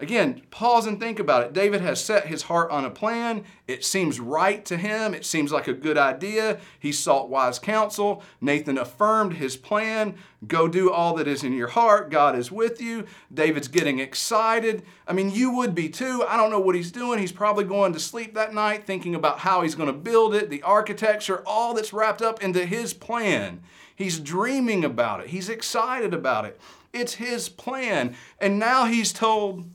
Again, 0.00 0.40
pause 0.50 0.86
and 0.86 0.98
think 0.98 1.18
about 1.18 1.42
it. 1.42 1.52
David 1.52 1.82
has 1.82 2.02
set 2.02 2.26
his 2.26 2.44
heart 2.44 2.70
on 2.70 2.86
a 2.86 2.90
plan. 2.90 3.44
It 3.68 3.84
seems 3.84 4.18
right 4.18 4.64
to 4.64 4.78
him. 4.78 5.12
It 5.12 5.26
seems 5.26 5.52
like 5.52 5.68
a 5.68 5.74
good 5.74 5.98
idea. 5.98 6.58
He 6.78 6.90
sought 6.90 7.28
wise 7.28 7.58
counsel. 7.58 8.22
Nathan 8.40 8.78
affirmed 8.78 9.34
his 9.34 9.58
plan. 9.58 10.14
Go 10.46 10.68
do 10.68 10.90
all 10.90 11.14
that 11.16 11.28
is 11.28 11.44
in 11.44 11.52
your 11.52 11.68
heart. 11.68 12.10
God 12.10 12.34
is 12.34 12.50
with 12.50 12.80
you. 12.80 13.04
David's 13.32 13.68
getting 13.68 13.98
excited. 13.98 14.84
I 15.06 15.12
mean, 15.12 15.30
you 15.30 15.54
would 15.56 15.74
be 15.74 15.90
too. 15.90 16.24
I 16.26 16.38
don't 16.38 16.50
know 16.50 16.60
what 16.60 16.76
he's 16.76 16.90
doing. 16.90 17.18
He's 17.18 17.30
probably 17.30 17.64
going 17.64 17.92
to 17.92 18.00
sleep 18.00 18.32
that 18.34 18.54
night 18.54 18.86
thinking 18.86 19.14
about 19.14 19.40
how 19.40 19.60
he's 19.60 19.74
going 19.74 19.88
to 19.88 19.92
build 19.92 20.34
it, 20.34 20.48
the 20.48 20.62
architecture, 20.62 21.42
all 21.44 21.74
that's 21.74 21.92
wrapped 21.92 22.22
up 22.22 22.42
into 22.42 22.64
his 22.64 22.94
plan. 22.94 23.60
He's 23.94 24.18
dreaming 24.18 24.82
about 24.82 25.20
it. 25.20 25.26
He's 25.26 25.50
excited 25.50 26.14
about 26.14 26.46
it. 26.46 26.58
It's 26.94 27.14
his 27.14 27.50
plan. 27.50 28.16
And 28.40 28.58
now 28.58 28.86
he's 28.86 29.12
told, 29.12 29.68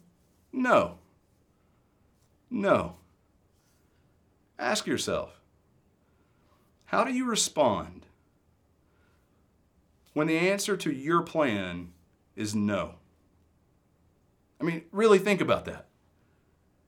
no. 0.56 0.98
No. 2.50 2.96
Ask 4.58 4.88
yourself 4.88 5.42
How 6.86 7.04
do 7.04 7.14
you 7.14 7.26
respond 7.26 8.06
when 10.14 10.28
the 10.28 10.38
answer 10.38 10.78
to 10.78 10.92
your 10.92 11.22
plan 11.22 11.92
is 12.36 12.56
no? 12.56 12.96
I 14.62 14.64
mean, 14.64 14.84
really 14.92 15.20
think 15.20 15.42
about 15.42 15.66
that. 15.66 15.88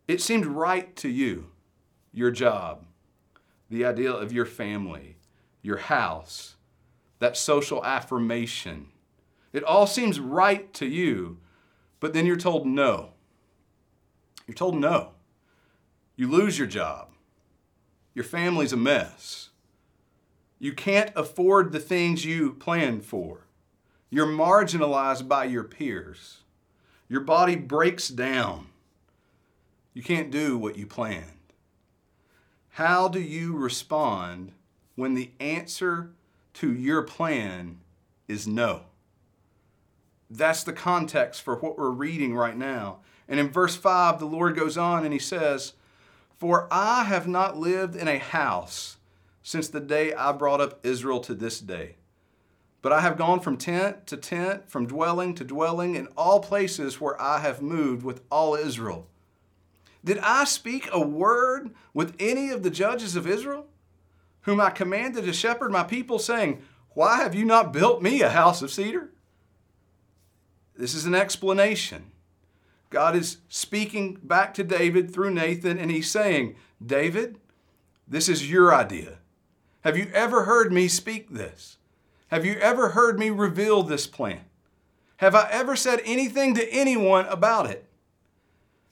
It 0.08 0.22
seemed 0.22 0.46
right 0.46 0.96
to 0.96 1.10
you, 1.10 1.48
your 2.14 2.32
job, 2.32 2.86
the 3.70 3.84
ideal 3.84 4.16
of 4.16 4.32
your 4.32 4.46
family, 4.46 5.18
your 5.62 5.78
house, 5.78 6.56
that 7.20 7.36
social 7.36 7.84
affirmation. 7.84 8.88
It 9.52 9.66
all 9.66 9.86
seems 9.86 10.22
right 10.22 10.74
to 10.76 10.86
you, 10.86 11.40
but 12.00 12.14
then 12.14 12.26
you're 12.26 12.38
told 12.38 12.66
no. 12.66 13.12
You're 14.48 14.56
told 14.56 14.76
no. 14.76 15.12
You 16.16 16.28
lose 16.28 16.58
your 16.58 16.68
job. 16.68 17.10
Your 18.16 18.24
family's 18.24 18.74
a 18.74 18.78
mess. 18.78 19.50
You 20.58 20.74
can't 20.74 21.12
afford 21.16 21.72
the 21.72 21.80
things 21.80 22.26
you 22.26 22.54
planned 22.54 23.06
for. 23.06 23.42
You're 24.10 24.26
marginalized 24.26 25.28
by 25.28 25.46
your 25.46 25.64
peers. 25.64 26.40
Your 27.10 27.22
body 27.22 27.56
breaks 27.56 28.08
down. 28.08 28.68
You 29.94 30.02
can't 30.02 30.32
do 30.32 30.58
what 30.58 30.78
you 30.78 30.88
planned. 30.88 31.54
How 32.70 33.08
do 33.08 33.20
you 33.20 33.56
respond 33.56 34.52
when 34.96 35.14
the 35.14 35.32
answer 35.40 36.12
to 36.54 36.74
your 36.74 37.04
plan 37.04 37.80
is 38.28 38.48
no? 38.48 38.84
That's 40.30 40.64
the 40.64 40.74
context 40.74 41.42
for 41.42 41.56
what 41.56 41.78
we're 41.78 41.90
reading 41.90 42.36
right 42.36 42.58
now. 42.58 43.00
And 43.28 43.40
in 43.40 43.50
verse 43.50 43.76
5, 43.76 44.20
the 44.20 44.26
Lord 44.26 44.56
goes 44.56 44.78
on 44.78 45.04
and 45.04 45.14
he 45.14 45.20
says, 45.20 45.74
For 46.38 46.68
I 46.72 47.04
have 47.06 47.28
not 47.28 47.58
lived 47.58 47.96
in 47.96 48.08
a 48.08 48.20
house 48.20 48.98
since 49.42 49.70
the 49.70 49.80
day 49.80 50.14
I 50.14 50.34
brought 50.34 50.62
up 50.62 50.86
Israel 50.86 51.20
to 51.22 51.34
this 51.34 51.60
day. 51.60 51.96
But 52.82 52.92
I 52.92 53.02
have 53.02 53.18
gone 53.18 53.40
from 53.40 53.58
tent 53.58 54.08
to 54.08 54.18
tent, 54.18 54.70
from 54.70 54.86
dwelling 54.86 55.34
to 55.36 55.44
dwelling, 55.44 55.96
in 55.96 56.08
all 56.18 56.40
places 56.40 57.02
where 57.02 57.20
I 57.22 57.40
have 57.40 57.62
moved 57.62 58.04
with 58.04 58.22
all 58.30 58.56
Israel. 58.56 59.08
Did 60.04 60.20
I 60.20 60.44
speak 60.44 60.88
a 60.92 61.06
word 61.06 61.72
with 61.94 62.16
any 62.20 62.50
of 62.50 62.64
the 62.64 62.70
judges 62.70 63.16
of 63.16 63.28
Israel, 63.28 63.68
whom 64.42 64.62
I 64.62 64.70
commanded 64.70 65.26
to 65.26 65.34
shepherd 65.34 65.72
my 65.72 65.84
people, 65.84 66.20
saying, 66.20 66.62
Why 66.92 67.18
have 67.18 67.36
you 67.36 67.44
not 67.44 67.74
built 67.74 68.02
me 68.02 68.22
a 68.22 68.30
house 68.30 68.62
of 68.62 68.72
cedar? 68.72 69.12
This 70.78 70.94
is 70.94 71.06
an 71.06 71.16
explanation. 71.16 72.12
God 72.90 73.16
is 73.16 73.38
speaking 73.50 74.18
back 74.24 74.54
to 74.54 74.64
David 74.64 75.12
through 75.12 75.34
Nathan, 75.34 75.78
and 75.78 75.92
he's 75.92 76.10
saying, 76.10 76.56
David, 76.84 77.40
this 78.08 78.30
is 78.30 78.50
your 78.50 78.74
idea. 78.74 79.18
Have 79.82 79.98
you 79.98 80.10
ever 80.14 80.44
heard 80.44 80.72
me 80.72 80.88
speak 80.88 81.30
this? 81.30 81.78
Have 82.28 82.46
you 82.46 82.54
ever 82.60 82.90
heard 82.90 83.20
me 83.20 83.30
reveal 83.30 83.84
this 83.84 84.08
plan? 84.08 84.42
Have 85.18 85.34
I 85.34 85.50
ever 85.52 85.76
said 85.76 86.02
anything 86.06 86.54
to 86.56 86.70
anyone 86.70 87.26
about 87.26 87.70
it? 87.70 87.86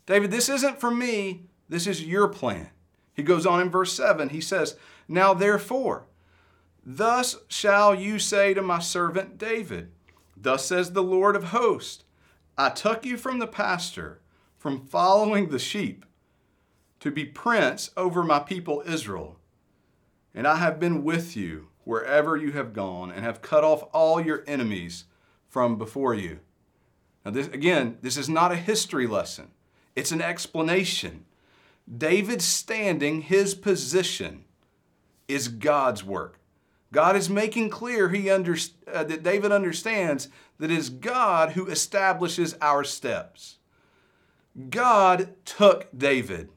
David, 0.05 0.31
this 0.31 0.49
isn't 0.49 0.79
for 0.79 0.91
me, 0.91 1.43
this 1.69 1.87
is 1.87 2.03
your 2.03 2.27
plan. 2.27 2.69
He 3.13 3.23
goes 3.23 3.45
on 3.45 3.61
in 3.61 3.69
verse 3.69 3.93
7, 3.93 4.29
he 4.29 4.41
says, 4.41 4.75
Now 5.07 5.33
therefore, 5.33 6.05
thus 6.85 7.37
shall 7.47 7.95
you 7.95 8.19
say 8.19 8.53
to 8.53 8.61
my 8.61 8.79
servant 8.79 9.37
David, 9.37 9.91
Thus 10.37 10.65
says 10.65 10.91
the 10.91 11.03
Lord 11.03 11.35
of 11.35 11.45
hosts, 11.45 12.03
I 12.57 12.69
took 12.69 13.05
you 13.05 13.17
from 13.17 13.39
the 13.39 13.47
pasture, 13.47 14.21
from 14.57 14.85
following 14.85 15.49
the 15.49 15.59
sheep, 15.59 16.05
to 16.99 17.11
be 17.11 17.25
prince 17.25 17.91
over 17.95 18.23
my 18.23 18.39
people 18.39 18.83
Israel. 18.85 19.37
And 20.33 20.47
I 20.47 20.55
have 20.55 20.79
been 20.79 21.03
with 21.03 21.35
you 21.35 21.67
wherever 21.83 22.35
you 22.35 22.51
have 22.51 22.73
gone, 22.73 23.11
and 23.11 23.23
have 23.23 23.41
cut 23.41 23.63
off 23.63 23.83
all 23.93 24.19
your 24.19 24.43
enemies 24.47 25.05
from 25.47 25.77
before 25.77 26.15
you. 26.15 26.39
Now, 27.23 27.31
this, 27.31 27.47
again, 27.47 27.99
this 28.01 28.17
is 28.17 28.27
not 28.27 28.51
a 28.51 28.57
history 28.57 29.07
lesson, 29.07 29.51
it's 29.95 30.11
an 30.11 30.21
explanation. 30.21 31.25
David's 31.97 32.45
standing, 32.45 33.21
his 33.21 33.53
position, 33.53 34.45
is 35.27 35.47
God's 35.47 36.03
work. 36.03 36.39
God 36.91 37.15
is 37.15 37.29
making 37.29 37.69
clear 37.69 38.09
he 38.09 38.29
under, 38.29 38.55
uh, 38.91 39.03
that 39.03 39.23
David 39.23 39.51
understands 39.51 40.29
that 40.59 40.71
it 40.71 40.77
is 40.77 40.89
God 40.89 41.51
who 41.51 41.67
establishes 41.67 42.55
our 42.61 42.83
steps. 42.83 43.57
God 44.69 45.33
took 45.43 45.87
David 45.97 46.49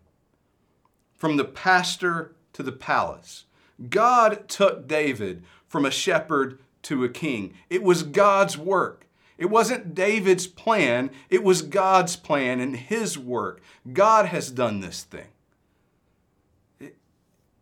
from 1.16 1.36
the 1.36 1.44
pasture 1.44 2.36
to 2.52 2.62
the 2.62 2.72
palace. 2.72 3.44
God 3.90 4.48
took 4.48 4.86
David 4.86 5.42
from 5.66 5.84
a 5.84 5.90
shepherd 5.90 6.58
to 6.82 7.04
a 7.04 7.08
king. 7.08 7.54
It 7.68 7.82
was 7.82 8.02
God's 8.02 8.56
work. 8.56 9.06
It 9.36 9.46
wasn't 9.46 9.94
David's 9.94 10.48
plan, 10.48 11.10
it 11.30 11.44
was 11.44 11.62
God's 11.62 12.16
plan 12.16 12.58
and 12.58 12.76
his 12.76 13.16
work. 13.16 13.60
God 13.92 14.26
has 14.26 14.50
done 14.50 14.80
this 14.80 15.04
thing. 15.04 15.28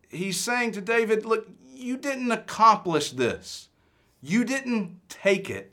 He's 0.08 0.40
saying 0.40 0.72
to 0.72 0.80
David, 0.80 1.26
Look, 1.26 1.48
you 1.76 1.96
didn't 1.96 2.30
accomplish 2.30 3.12
this. 3.12 3.68
You 4.22 4.44
didn't 4.44 5.00
take 5.08 5.50
it. 5.50 5.72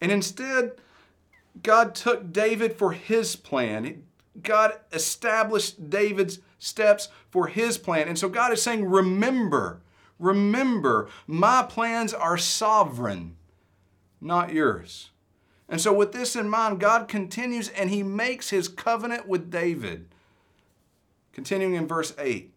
And 0.00 0.10
instead, 0.12 0.72
God 1.62 1.94
took 1.94 2.32
David 2.32 2.76
for 2.76 2.92
his 2.92 3.36
plan. 3.36 4.02
God 4.42 4.72
established 4.92 5.88
David's 5.90 6.40
steps 6.58 7.08
for 7.30 7.46
his 7.46 7.78
plan. 7.78 8.08
And 8.08 8.18
so 8.18 8.28
God 8.28 8.52
is 8.52 8.62
saying, 8.62 8.84
Remember, 8.84 9.80
remember, 10.18 11.08
my 11.26 11.62
plans 11.62 12.12
are 12.12 12.38
sovereign, 12.38 13.36
not 14.20 14.52
yours. 14.52 15.10
And 15.68 15.80
so, 15.80 15.92
with 15.92 16.12
this 16.12 16.36
in 16.36 16.48
mind, 16.48 16.80
God 16.80 17.08
continues 17.08 17.68
and 17.70 17.90
he 17.90 18.02
makes 18.02 18.50
his 18.50 18.68
covenant 18.68 19.26
with 19.26 19.50
David. 19.50 20.08
Continuing 21.32 21.74
in 21.74 21.88
verse 21.88 22.14
8 22.18 22.52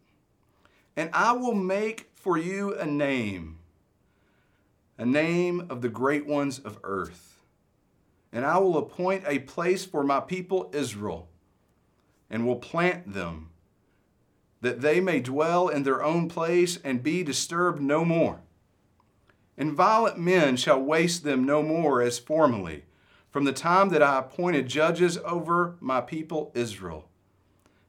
And 0.96 1.10
I 1.14 1.32
will 1.34 1.56
make 1.56 2.12
for 2.28 2.38
you 2.38 2.76
a 2.76 2.86
name, 2.86 3.58
a 4.98 5.06
name 5.06 5.66
of 5.70 5.82
the 5.82 5.88
great 5.88 6.26
ones 6.26 6.60
of 6.60 6.78
earth. 6.84 7.40
And 8.34 8.46
I 8.46 8.58
will 8.58 8.78
appoint 8.78 9.24
a 9.26 9.40
place 9.40 9.86
for 9.86 10.04
my 10.04 10.20
people 10.20 10.70
Israel, 10.74 11.30
and 12.30 12.46
will 12.46 12.58
plant 12.58 13.14
them, 13.14 13.52
that 14.60 14.82
they 14.82 15.00
may 15.00 15.22
dwell 15.22 15.70
in 15.70 15.84
their 15.84 16.04
own 16.04 16.28
place 16.28 16.78
and 16.84 17.02
be 17.02 17.24
disturbed 17.24 17.82
no 17.82 18.04
more. 18.04 18.42
And 19.58 19.72
violent 19.72 20.20
men 20.20 20.58
shall 20.58 20.82
waste 20.82 21.24
them 21.24 21.46
no 21.46 21.64
more 21.64 22.02
as 22.02 22.20
formerly, 22.20 22.84
from 23.30 23.46
the 23.46 23.54
time 23.54 23.88
that 23.92 24.04
I 24.04 24.20
appointed 24.20 24.68
judges 24.68 25.18
over 25.20 25.78
my 25.80 26.02
people 26.02 26.52
Israel. 26.54 27.08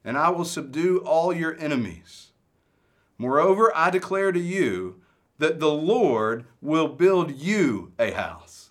And 0.05 0.17
I 0.17 0.29
will 0.29 0.45
subdue 0.45 0.99
all 0.99 1.33
your 1.33 1.59
enemies 1.59 2.29
Moreover, 3.19 3.73
I 3.75 3.91
declare 3.91 4.31
to 4.31 4.41
you 4.41 5.01
that 5.39 5.59
the 5.59 5.71
Lord 5.73 6.47
will 6.63 6.89
build 6.89 7.33
you 7.33 7.93
a 7.99 8.13
house. 8.13 8.71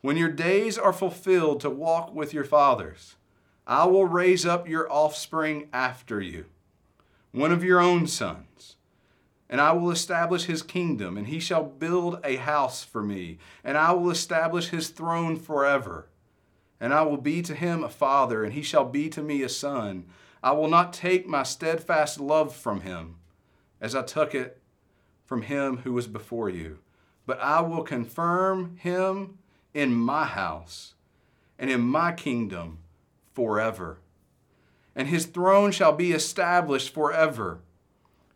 When 0.00 0.16
your 0.16 0.30
days 0.30 0.78
are 0.78 0.92
fulfilled 0.92 1.60
to 1.60 1.70
walk 1.70 2.14
with 2.14 2.32
your 2.32 2.44
fathers, 2.44 3.16
I 3.66 3.84
will 3.84 4.06
raise 4.06 4.46
up 4.46 4.66
your 4.66 4.90
offspring 4.90 5.68
after 5.72 6.20
you, 6.20 6.46
one 7.32 7.52
of 7.52 7.62
your 7.62 7.80
own 7.80 8.06
sons. 8.06 8.76
And 9.50 9.60
I 9.60 9.72
will 9.72 9.90
establish 9.90 10.44
his 10.44 10.62
kingdom, 10.62 11.18
and 11.18 11.26
he 11.26 11.40
shall 11.40 11.64
build 11.64 12.20
a 12.24 12.36
house 12.36 12.84
for 12.84 13.02
me, 13.02 13.38
and 13.64 13.76
I 13.76 13.92
will 13.92 14.10
establish 14.10 14.68
his 14.68 14.88
throne 14.88 15.36
forever. 15.36 16.06
And 16.80 16.94
I 16.94 17.02
will 17.02 17.18
be 17.18 17.42
to 17.42 17.54
him 17.54 17.84
a 17.84 17.88
father, 17.90 18.42
and 18.44 18.54
he 18.54 18.62
shall 18.62 18.84
be 18.84 19.08
to 19.10 19.22
me 19.22 19.42
a 19.42 19.48
son. 19.48 20.06
I 20.42 20.52
will 20.52 20.68
not 20.68 20.92
take 20.92 21.26
my 21.26 21.42
steadfast 21.42 22.18
love 22.18 22.54
from 22.54 22.80
him, 22.80 23.16
as 23.80 23.94
I 23.94 24.02
took 24.02 24.34
it 24.34 24.60
from 25.26 25.42
him 25.42 25.78
who 25.78 25.92
was 25.92 26.06
before 26.06 26.48
you, 26.48 26.78
but 27.26 27.38
I 27.40 27.60
will 27.60 27.82
confirm 27.82 28.76
him 28.76 29.38
in 29.74 29.92
my 29.92 30.24
house 30.24 30.94
and 31.58 31.70
in 31.70 31.82
my 31.82 32.12
kingdom 32.12 32.78
forever. 33.32 33.98
And 34.96 35.08
his 35.08 35.26
throne 35.26 35.70
shall 35.72 35.92
be 35.92 36.12
established 36.12 36.92
forever. 36.92 37.60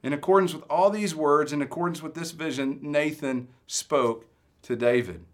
In 0.02 0.12
accordance 0.12 0.54
with 0.54 0.64
all 0.70 0.90
these 0.90 1.14
words, 1.14 1.52
in 1.52 1.62
accordance 1.62 2.02
with 2.02 2.14
this 2.14 2.30
vision, 2.30 2.78
Nathan 2.82 3.49
spoke 3.66 4.26
to 4.62 4.76
David. 4.76 5.25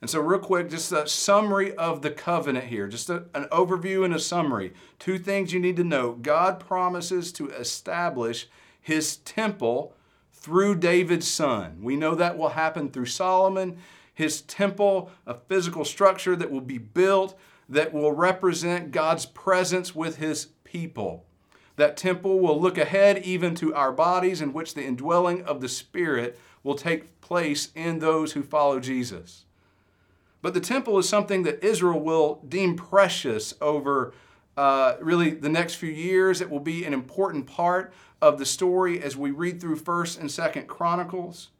And 0.00 0.08
so, 0.08 0.20
real 0.20 0.38
quick, 0.38 0.70
just 0.70 0.92
a 0.92 1.08
summary 1.08 1.74
of 1.74 2.02
the 2.02 2.10
covenant 2.10 2.66
here, 2.66 2.86
just 2.86 3.10
a, 3.10 3.24
an 3.34 3.46
overview 3.50 4.04
and 4.04 4.14
a 4.14 4.20
summary. 4.20 4.72
Two 4.98 5.18
things 5.18 5.52
you 5.52 5.58
need 5.58 5.76
to 5.76 5.84
know 5.84 6.12
God 6.12 6.60
promises 6.60 7.32
to 7.32 7.50
establish 7.50 8.48
his 8.80 9.16
temple 9.18 9.94
through 10.32 10.76
David's 10.76 11.26
son. 11.26 11.78
We 11.82 11.96
know 11.96 12.14
that 12.14 12.38
will 12.38 12.50
happen 12.50 12.90
through 12.90 13.06
Solomon. 13.06 13.78
His 14.14 14.40
temple, 14.42 15.10
a 15.26 15.34
physical 15.34 15.84
structure 15.84 16.36
that 16.36 16.50
will 16.50 16.60
be 16.60 16.78
built 16.78 17.36
that 17.68 17.92
will 17.92 18.12
represent 18.12 18.92
God's 18.92 19.26
presence 19.26 19.94
with 19.94 20.16
his 20.16 20.46
people. 20.64 21.26
That 21.76 21.96
temple 21.96 22.40
will 22.40 22.60
look 22.60 22.78
ahead 22.78 23.18
even 23.18 23.54
to 23.56 23.74
our 23.74 23.92
bodies, 23.92 24.40
in 24.40 24.52
which 24.52 24.74
the 24.74 24.84
indwelling 24.84 25.42
of 25.42 25.60
the 25.60 25.68
Spirit 25.68 26.38
will 26.62 26.74
take 26.74 27.20
place 27.20 27.70
in 27.74 27.98
those 27.98 28.32
who 28.32 28.42
follow 28.42 28.80
Jesus. 28.80 29.44
But 30.40 30.54
the 30.54 30.60
temple 30.60 30.98
is 30.98 31.08
something 31.08 31.42
that 31.42 31.64
Israel 31.64 32.00
will 32.00 32.42
deem 32.48 32.76
precious 32.76 33.54
over 33.60 34.14
uh, 34.56 34.96
really 35.00 35.30
the 35.30 35.48
next 35.48 35.74
few 35.74 35.90
years. 35.90 36.40
It 36.40 36.50
will 36.50 36.60
be 36.60 36.84
an 36.84 36.92
important 36.92 37.46
part 37.46 37.92
of 38.20 38.38
the 38.38 38.46
story 38.46 39.00
as 39.00 39.16
we 39.16 39.30
read 39.30 39.60
through 39.60 39.76
1st 39.76 40.20
and 40.20 40.28
2nd 40.28 40.66
Chronicles. 40.66 41.50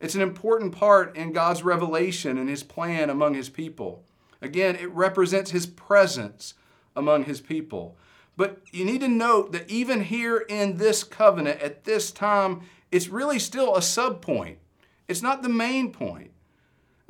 It's 0.00 0.16
an 0.16 0.20
important 0.20 0.72
part 0.72 1.16
in 1.16 1.32
God's 1.32 1.62
revelation 1.62 2.36
and 2.36 2.48
his 2.48 2.64
plan 2.64 3.08
among 3.08 3.34
his 3.34 3.48
people. 3.48 4.02
Again, 4.40 4.74
it 4.74 4.90
represents 4.90 5.52
his 5.52 5.66
presence 5.66 6.54
among 6.96 7.24
his 7.24 7.40
people. 7.40 7.96
But 8.36 8.60
you 8.72 8.84
need 8.84 9.00
to 9.02 9.08
note 9.08 9.52
that 9.52 9.70
even 9.70 10.02
here 10.02 10.38
in 10.48 10.78
this 10.78 11.04
covenant 11.04 11.60
at 11.60 11.84
this 11.84 12.10
time, 12.10 12.62
it's 12.90 13.08
really 13.08 13.38
still 13.38 13.76
a 13.76 13.80
subpoint. 13.80 14.56
It's 15.06 15.22
not 15.22 15.44
the 15.44 15.48
main 15.48 15.92
point. 15.92 16.31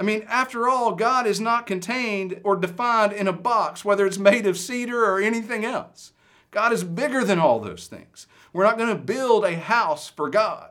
I 0.02 0.04
mean, 0.04 0.24
after 0.26 0.68
all, 0.68 0.96
God 0.96 1.28
is 1.28 1.38
not 1.38 1.64
contained 1.64 2.40
or 2.42 2.56
defined 2.56 3.12
in 3.12 3.28
a 3.28 3.32
box, 3.32 3.84
whether 3.84 4.04
it's 4.04 4.18
made 4.18 4.48
of 4.48 4.58
cedar 4.58 5.04
or 5.04 5.20
anything 5.20 5.64
else. 5.64 6.10
God 6.50 6.72
is 6.72 6.82
bigger 6.82 7.22
than 7.22 7.38
all 7.38 7.60
those 7.60 7.86
things. 7.86 8.26
We're 8.52 8.64
not 8.64 8.78
going 8.78 8.88
to 8.88 9.00
build 9.00 9.44
a 9.44 9.54
house 9.54 10.08
for 10.08 10.28
God. 10.28 10.70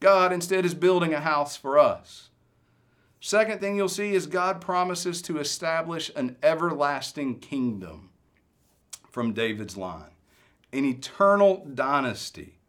God 0.00 0.32
instead 0.32 0.64
is 0.64 0.72
building 0.72 1.12
a 1.12 1.20
house 1.20 1.58
for 1.58 1.78
us. 1.78 2.30
Second 3.20 3.60
thing 3.60 3.76
you'll 3.76 3.86
see 3.90 4.14
is 4.14 4.26
God 4.26 4.62
promises 4.62 5.20
to 5.22 5.38
establish 5.38 6.10
an 6.16 6.38
everlasting 6.42 7.40
kingdom 7.40 8.08
from 9.10 9.34
David's 9.34 9.76
line, 9.76 10.14
an 10.72 10.86
eternal 10.86 11.66
dynasty. 11.74 12.60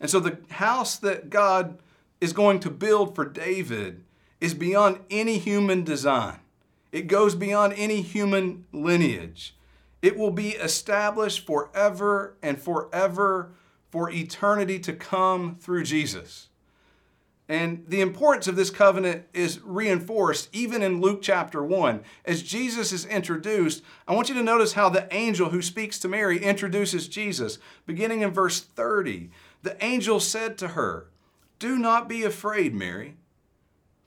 And 0.00 0.10
so 0.10 0.18
the 0.18 0.38
house 0.50 0.96
that 0.96 1.30
God 1.30 1.78
is 2.20 2.32
going 2.32 2.58
to 2.58 2.70
build 2.70 3.14
for 3.14 3.24
David 3.24 4.02
is 4.40 4.54
beyond 4.54 5.00
any 5.10 5.38
human 5.38 5.84
design. 5.84 6.40
It 6.92 7.06
goes 7.06 7.34
beyond 7.34 7.74
any 7.76 8.02
human 8.02 8.64
lineage. 8.72 9.54
It 10.00 10.16
will 10.16 10.30
be 10.30 10.50
established 10.50 11.46
forever 11.46 12.36
and 12.42 12.60
forever 12.60 13.50
for 13.90 14.10
eternity 14.10 14.78
to 14.80 14.92
come 14.92 15.56
through 15.56 15.84
Jesus. 15.84 16.48
And 17.48 17.84
the 17.88 18.02
importance 18.02 18.46
of 18.46 18.56
this 18.56 18.68
covenant 18.68 19.24
is 19.32 19.60
reinforced 19.64 20.50
even 20.52 20.82
in 20.82 21.00
Luke 21.00 21.20
chapter 21.22 21.64
1. 21.64 22.02
As 22.26 22.42
Jesus 22.42 22.92
is 22.92 23.06
introduced, 23.06 23.82
I 24.06 24.14
want 24.14 24.28
you 24.28 24.34
to 24.34 24.42
notice 24.42 24.74
how 24.74 24.90
the 24.90 25.08
angel 25.14 25.48
who 25.48 25.62
speaks 25.62 25.98
to 26.00 26.08
Mary 26.08 26.42
introduces 26.42 27.08
Jesus. 27.08 27.58
Beginning 27.86 28.20
in 28.20 28.32
verse 28.32 28.60
30, 28.60 29.30
the 29.62 29.82
angel 29.82 30.20
said 30.20 30.58
to 30.58 30.68
her, 30.68 31.08
Do 31.58 31.78
not 31.78 32.06
be 32.06 32.22
afraid, 32.22 32.74
Mary, 32.74 33.16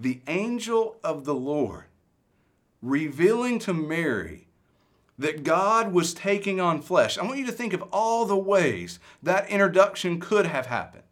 The 0.00 0.22
angel 0.26 0.96
of 1.04 1.26
the 1.26 1.34
Lord, 1.34 1.84
revealing 2.80 3.58
to 3.58 3.74
Mary 3.74 4.48
that 5.18 5.44
God 5.44 5.92
was 5.92 6.14
taking 6.14 6.58
on 6.58 6.80
flesh. 6.80 7.18
I 7.18 7.24
want 7.24 7.38
you 7.38 7.44
to 7.44 7.52
think 7.52 7.74
of 7.74 7.84
all 7.92 8.24
the 8.24 8.34
ways 8.34 8.98
that 9.22 9.50
introduction 9.50 10.18
could 10.18 10.46
have 10.46 10.64
happened. 10.64 11.04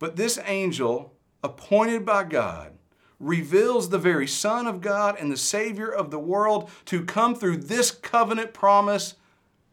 But 0.00 0.16
this 0.16 0.40
angel, 0.44 1.14
appointed 1.44 2.04
by 2.04 2.24
God, 2.24 2.72
reveals 3.20 3.90
the 3.90 3.98
very 3.98 4.26
Son 4.26 4.66
of 4.66 4.80
God 4.80 5.16
and 5.16 5.30
the 5.30 5.36
Savior 5.36 5.88
of 5.88 6.10
the 6.10 6.18
world 6.18 6.68
to 6.86 7.04
come 7.04 7.36
through 7.36 7.58
this 7.58 7.92
covenant 7.92 8.52
promise 8.52 9.14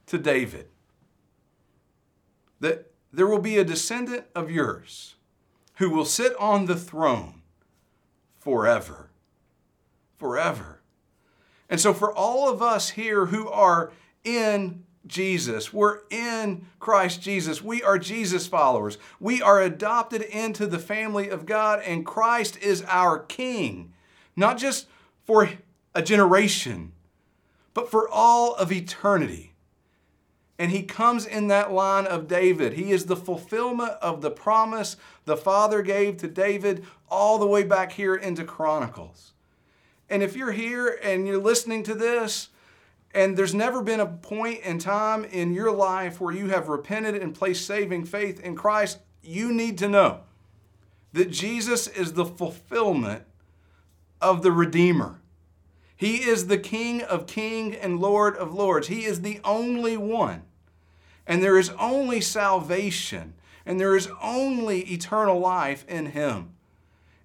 to 0.05 0.19
David. 0.19 0.67
That 2.59 2.91
there 3.11 3.25
will 3.25 3.39
be 3.39 3.57
a 3.57 3.63
descendant 3.63 4.25
of 4.35 4.51
yours 4.51 5.15
who 5.77 5.89
will 5.89 6.05
sit 6.05 6.35
on 6.35 6.67
the 6.67 6.75
throne 6.75 7.36
forever. 8.47 9.09
Forever. 10.15 10.79
And 11.69 11.81
so, 11.81 11.93
for 11.93 12.13
all 12.13 12.47
of 12.49 12.61
us 12.61 12.91
here 12.91 13.25
who 13.25 13.49
are 13.49 13.91
in 14.23 14.85
Jesus, 15.05 15.73
we're 15.73 15.99
in 16.09 16.65
Christ 16.79 17.21
Jesus, 17.21 17.61
we 17.61 17.83
are 17.83 17.99
Jesus 17.99 18.47
followers, 18.47 18.97
we 19.19 19.41
are 19.41 19.61
adopted 19.61 20.21
into 20.21 20.65
the 20.65 20.79
family 20.79 21.27
of 21.27 21.45
God, 21.45 21.81
and 21.85 22.05
Christ 22.05 22.57
is 22.61 22.83
our 22.87 23.19
King, 23.19 23.91
not 24.37 24.57
just 24.57 24.87
for 25.25 25.49
a 25.93 26.01
generation, 26.01 26.93
but 27.73 27.91
for 27.91 28.07
all 28.07 28.55
of 28.55 28.71
eternity. 28.71 29.51
And 30.59 30.71
he 30.71 30.83
comes 30.83 31.25
in 31.25 31.47
that 31.47 31.71
line 31.71 32.07
of 32.07 32.27
David. 32.27 32.73
He 32.73 32.91
is 32.91 33.05
the 33.05 33.15
fulfillment 33.15 33.91
of 34.01 34.21
the 34.21 34.31
promise 34.31 34.97
the 35.25 35.37
Father 35.37 35.81
gave 35.81 36.17
to 36.17 36.27
David 36.27 36.83
all 37.09 37.37
the 37.37 37.45
way 37.45 37.63
back 37.63 37.91
here 37.91 38.15
into 38.15 38.43
Chronicles. 38.43 39.33
And 40.09 40.23
if 40.23 40.35
you're 40.35 40.53
here 40.53 40.99
and 41.03 41.27
you're 41.27 41.37
listening 41.37 41.83
to 41.83 41.93
this, 41.93 42.49
and 43.13 43.37
there's 43.37 43.53
never 43.53 43.81
been 43.81 43.99
a 43.99 44.05
point 44.05 44.61
in 44.61 44.79
time 44.79 45.25
in 45.25 45.53
your 45.53 45.71
life 45.71 46.19
where 46.19 46.33
you 46.33 46.47
have 46.47 46.69
repented 46.69 47.15
and 47.15 47.35
placed 47.35 47.65
saving 47.65 48.05
faith 48.05 48.39
in 48.39 48.55
Christ, 48.55 48.99
you 49.21 49.51
need 49.51 49.77
to 49.79 49.87
know 49.87 50.21
that 51.13 51.31
Jesus 51.31 51.87
is 51.87 52.13
the 52.13 52.25
fulfillment 52.25 53.23
of 54.21 54.41
the 54.41 54.51
Redeemer. 54.51 55.21
He 55.95 56.17
is 56.17 56.47
the 56.47 56.57
King 56.57 57.01
of 57.01 57.27
kings 57.27 57.75
and 57.81 57.99
Lord 57.99 58.35
of 58.35 58.53
lords. 58.53 58.87
He 58.87 59.03
is 59.05 59.21
the 59.21 59.39
only 59.43 59.97
one. 59.97 60.43
And 61.27 61.43
there 61.43 61.57
is 61.57 61.69
only 61.71 62.21
salvation, 62.21 63.33
and 63.65 63.79
there 63.79 63.95
is 63.95 64.09
only 64.21 64.81
eternal 64.91 65.39
life 65.39 65.85
in 65.87 66.07
Him. 66.07 66.53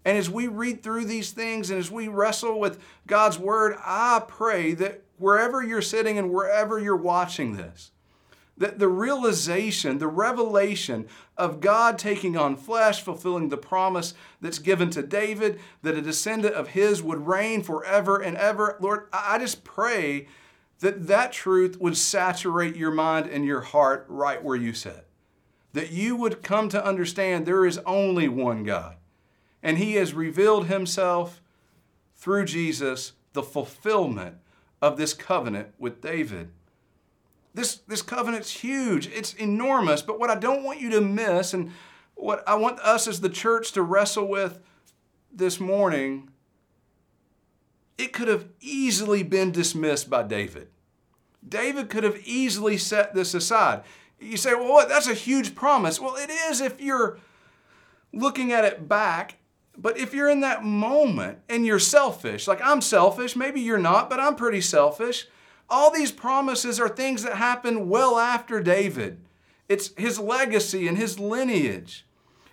And 0.04 0.18
as 0.18 0.28
we 0.28 0.48
read 0.48 0.82
through 0.82 1.04
these 1.04 1.30
things 1.30 1.70
and 1.70 1.78
as 1.78 1.90
we 1.90 2.08
wrestle 2.08 2.58
with 2.58 2.82
God's 3.06 3.38
Word, 3.38 3.76
I 3.84 4.22
pray 4.26 4.74
that 4.74 5.02
wherever 5.18 5.62
you're 5.62 5.80
sitting 5.80 6.18
and 6.18 6.32
wherever 6.32 6.80
you're 6.80 6.96
watching 6.96 7.56
this, 7.56 7.92
that 8.58 8.78
the 8.78 8.88
realization, 8.88 9.98
the 9.98 10.08
revelation 10.08 11.06
of 11.36 11.60
God 11.60 11.98
taking 11.98 12.36
on 12.36 12.56
flesh, 12.56 13.00
fulfilling 13.02 13.48
the 13.48 13.56
promise 13.56 14.14
that's 14.40 14.58
given 14.58 14.90
to 14.90 15.02
David, 15.02 15.60
that 15.82 15.96
a 15.96 16.02
descendant 16.02 16.54
of 16.54 16.68
his 16.68 17.02
would 17.02 17.26
reign 17.26 17.62
forever 17.62 18.20
and 18.20 18.36
ever. 18.36 18.76
Lord, 18.80 19.06
I 19.12 19.38
just 19.38 19.64
pray 19.64 20.26
that 20.82 21.06
that 21.06 21.32
truth 21.32 21.80
would 21.80 21.96
saturate 21.96 22.76
your 22.76 22.90
mind 22.90 23.26
and 23.26 23.44
your 23.44 23.60
heart 23.60 24.04
right 24.08 24.42
where 24.42 24.56
you 24.56 24.72
sit. 24.72 25.06
That 25.72 25.90
you 25.90 26.16
would 26.16 26.42
come 26.42 26.68
to 26.68 26.84
understand 26.84 27.46
there 27.46 27.64
is 27.64 27.78
only 27.86 28.28
one 28.28 28.64
God 28.64 28.96
and 29.62 29.78
he 29.78 29.94
has 29.94 30.12
revealed 30.12 30.66
himself 30.66 31.40
through 32.16 32.46
Jesus, 32.46 33.12
the 33.32 33.44
fulfillment 33.44 34.36
of 34.80 34.96
this 34.96 35.14
covenant 35.14 35.68
with 35.78 36.00
David. 36.00 36.50
This, 37.54 37.76
this 37.86 38.02
covenant's 38.02 38.50
huge, 38.50 39.06
it's 39.06 39.34
enormous, 39.34 40.02
but 40.02 40.18
what 40.18 40.30
I 40.30 40.34
don't 40.34 40.64
want 40.64 40.80
you 40.80 40.90
to 40.90 41.00
miss, 41.00 41.54
and 41.54 41.70
what 42.14 42.42
I 42.48 42.56
want 42.56 42.80
us 42.80 43.06
as 43.06 43.20
the 43.20 43.28
church 43.28 43.70
to 43.72 43.82
wrestle 43.82 44.26
with 44.26 44.58
this 45.32 45.60
morning, 45.60 46.30
it 47.98 48.12
could 48.12 48.28
have 48.28 48.48
easily 48.60 49.22
been 49.22 49.52
dismissed 49.52 50.10
by 50.10 50.24
David. 50.24 50.71
David 51.46 51.90
could 51.90 52.04
have 52.04 52.20
easily 52.24 52.76
set 52.78 53.14
this 53.14 53.34
aside. 53.34 53.82
You 54.20 54.36
say, 54.36 54.54
well, 54.54 54.68
what? 54.68 54.88
That's 54.88 55.08
a 55.08 55.14
huge 55.14 55.54
promise. 55.54 56.00
Well, 56.00 56.16
it 56.16 56.30
is 56.30 56.60
if 56.60 56.80
you're 56.80 57.18
looking 58.12 58.52
at 58.52 58.64
it 58.64 58.88
back 58.88 59.36
but 59.76 59.96
if 59.96 60.12
you're 60.12 60.28
in 60.28 60.40
that 60.40 60.64
moment 60.64 61.38
and 61.48 61.64
you're 61.64 61.78
selfish, 61.78 62.46
like 62.46 62.60
I'm 62.62 62.80
selfish, 62.80 63.36
maybe 63.36 63.60
you're 63.60 63.78
not, 63.78 64.10
but 64.10 64.20
I'm 64.20 64.36
pretty 64.36 64.60
selfish. 64.60 65.26
All 65.70 65.90
these 65.90 66.12
promises 66.12 66.78
are 66.78 66.88
things 66.88 67.22
that 67.22 67.36
happened 67.36 67.88
well 67.88 68.18
after 68.18 68.62
David. 68.62 69.20
It's 69.68 69.92
his 69.96 70.18
legacy 70.18 70.86
and 70.86 70.98
his 70.98 71.18
lineage. 71.18 72.06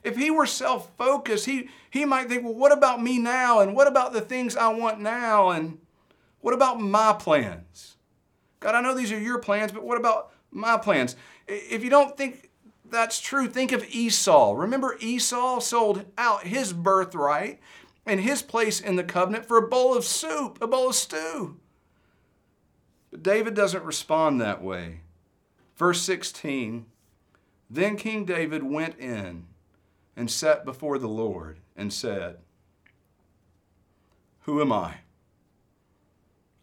If 0.04 0.15
he 0.15 0.32
were 0.32 0.45
self 0.45 0.91
focused, 0.97 1.45
he, 1.45 1.69
he 1.89 2.06
might 2.06 2.30
think, 2.30 2.43
well, 2.43 2.54
what 2.54 2.71
about 2.71 3.04
me 3.04 3.19
now? 3.19 3.60
And 3.60 3.75
what 3.75 3.88
about 3.88 4.13
the 4.13 4.21
things 4.21 4.56
I 4.56 4.69
want 4.69 5.02
now? 5.02 5.49
And 5.49 5.80
what 6.39 6.54
about 6.54 6.80
my 6.80 7.12
plans? 7.12 7.97
God, 8.60 8.76
I 8.76 8.82
know 8.82 8.93
these 8.93 9.12
are 9.12 9.19
your 9.19 9.39
plans, 9.39 9.72
but 9.72 9.84
what 9.84 9.98
about 9.98 10.32
my 10.52 10.78
plans. 10.78 11.15
If 11.48 11.84
you 11.84 11.89
don't 11.89 12.17
think 12.17 12.50
that's 12.89 13.19
true, 13.19 13.48
think 13.48 13.72
of 13.72 13.86
Esau. 13.89 14.54
Remember, 14.54 14.98
Esau 15.00 15.60
sold 15.60 16.06
out 16.17 16.43
his 16.43 16.74
birthright 16.74 17.60
and 18.06 18.19
his 18.19 18.41
place 18.41 18.80
in 18.80 18.95
the 18.95 19.04
covenant 19.04 19.45
for 19.45 19.58
a 19.58 19.67
bowl 19.67 19.95
of 19.95 20.04
soup, 20.04 20.58
a 20.62 20.67
bowl 20.67 20.89
of 20.89 20.95
stew. 20.95 21.58
But 23.12 23.24
David 23.24 23.54
doesn't 23.54 23.84
respond 23.84 24.39
that 24.41 24.62
way. 24.62 25.02
Verse 25.78 26.02
16 26.02 26.86
Then 27.69 27.95
King 27.95 28.26
David 28.26 28.63
went 28.63 28.98
in 29.00 29.45
and 30.15 30.30
sat 30.30 30.65
before 30.65 30.98
the 30.98 31.08
Lord 31.08 31.60
and 31.76 31.93
said, 31.93 32.38
Who 34.41 34.62
am 34.62 34.72
I? 34.72 34.98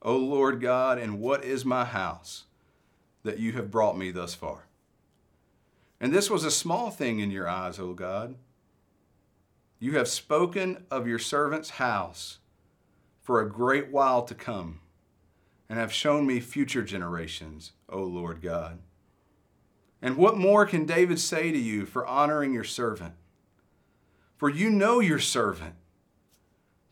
O 0.02 0.16
Lord 0.16 0.60
God, 0.60 0.98
and 0.98 1.20
what 1.20 1.44
is 1.44 1.64
my 1.64 1.84
house 1.84 2.44
that 3.22 3.38
you 3.38 3.52
have 3.52 3.70
brought 3.70 3.98
me 3.98 4.10
thus 4.10 4.34
far? 4.34 4.66
And 6.00 6.12
this 6.12 6.30
was 6.30 6.44
a 6.44 6.50
small 6.50 6.90
thing 6.90 7.20
in 7.20 7.30
your 7.30 7.48
eyes, 7.48 7.78
O 7.78 7.92
God. 7.92 8.36
You 9.78 9.96
have 9.96 10.08
spoken 10.08 10.84
of 10.90 11.06
your 11.06 11.18
servant's 11.18 11.70
house 11.70 12.38
for 13.22 13.40
a 13.40 13.48
great 13.48 13.90
while 13.90 14.22
to 14.22 14.34
come, 14.34 14.80
and 15.68 15.78
have 15.78 15.92
shown 15.92 16.26
me 16.26 16.38
future 16.38 16.82
generations, 16.82 17.72
O 17.88 18.02
Lord 18.02 18.40
God. 18.40 18.78
And 20.00 20.16
what 20.16 20.36
more 20.36 20.64
can 20.64 20.86
David 20.86 21.18
say 21.18 21.50
to 21.50 21.58
you 21.58 21.86
for 21.86 22.06
honoring 22.06 22.52
your 22.52 22.64
servant? 22.64 23.14
For 24.36 24.48
you 24.48 24.70
know 24.70 25.00
your 25.00 25.18
servant 25.18 25.74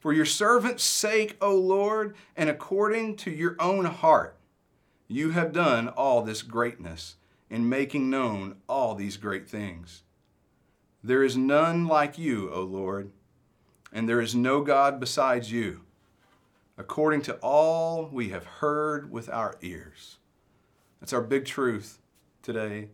for 0.04 0.12
your 0.12 0.26
servant's 0.26 0.84
sake, 0.84 1.34
O 1.40 1.56
Lord, 1.56 2.14
and 2.36 2.50
according 2.50 3.16
to 3.16 3.30
your 3.30 3.56
own 3.58 3.86
heart, 3.86 4.36
you 5.08 5.30
have 5.30 5.50
done 5.50 5.88
all 5.88 6.20
this 6.20 6.42
greatness 6.42 7.16
in 7.48 7.70
making 7.70 8.10
known 8.10 8.56
all 8.68 8.94
these 8.94 9.16
great 9.16 9.48
things. 9.48 10.02
There 11.02 11.22
is 11.22 11.38
none 11.38 11.86
like 11.86 12.18
you, 12.18 12.52
O 12.52 12.60
Lord, 12.60 13.12
and 13.94 14.06
there 14.06 14.20
is 14.20 14.34
no 14.34 14.60
God 14.60 15.00
besides 15.00 15.50
you, 15.50 15.80
according 16.76 17.22
to 17.22 17.36
all 17.36 18.06
we 18.12 18.28
have 18.28 18.44
heard 18.44 19.10
with 19.10 19.30
our 19.30 19.56
ears. 19.62 20.18
That's 21.00 21.14
our 21.14 21.22
big 21.22 21.46
truth 21.46 21.98
today. 22.42 22.90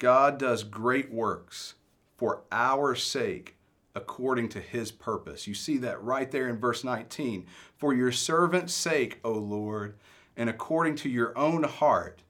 God 0.00 0.36
does 0.36 0.64
great 0.64 1.12
works 1.12 1.74
for 2.16 2.42
our 2.50 2.96
sake 2.96 3.54
according 3.94 4.48
to 4.50 4.60
his 4.60 4.92
purpose. 4.92 5.46
You 5.46 5.54
see 5.54 5.78
that 5.78 6.02
right 6.02 6.30
there 6.30 6.48
in 6.48 6.58
verse 6.58 6.84
19. 6.84 7.46
For 7.76 7.92
your 7.92 8.12
servant's 8.12 8.74
sake, 8.74 9.18
O 9.24 9.32
Lord, 9.32 9.96
and 10.36 10.48
according 10.48 10.96
to 10.96 11.08
your 11.08 11.36
own 11.36 11.64
heart, 11.64 12.22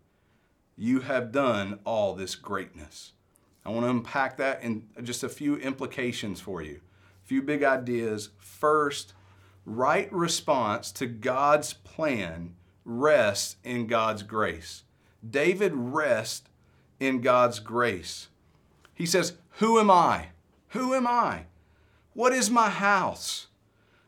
you 0.77 1.01
have 1.01 1.33
done 1.33 1.81
all 1.85 2.15
this 2.15 2.35
greatness. 2.35 3.13
I 3.65 3.71
want 3.71 3.85
to 3.85 3.91
unpack 3.91 4.39
that 4.39 4.63
in 4.63 4.87
just 5.03 5.23
a 5.23 5.29
few 5.29 5.57
implications 5.57 6.41
for 6.41 6.63
you. 6.63 6.81
A 7.25 7.27
few 7.27 7.43
big 7.43 7.63
ideas. 7.63 8.31
First, 8.39 9.13
right 9.67 10.11
response 10.13 10.91
to 10.93 11.07
God's 11.07 11.75
plan 11.75 12.55
rests 12.85 13.57
in 13.63 13.87
God's 13.87 14.23
grace. 14.23 14.85
David 15.29 15.73
rests 15.75 16.49
in 16.99 17.21
God's 17.21 17.59
grace. 17.59 18.29
He 18.95 19.07
says, 19.07 19.35
Who 19.59 19.79
am 19.79 19.91
I? 19.91 20.29
Who 20.71 20.95
am 20.95 21.07
I? 21.07 21.45
What 22.15 22.33
is 22.33 22.51
my 22.51 22.69
house? 22.69 23.47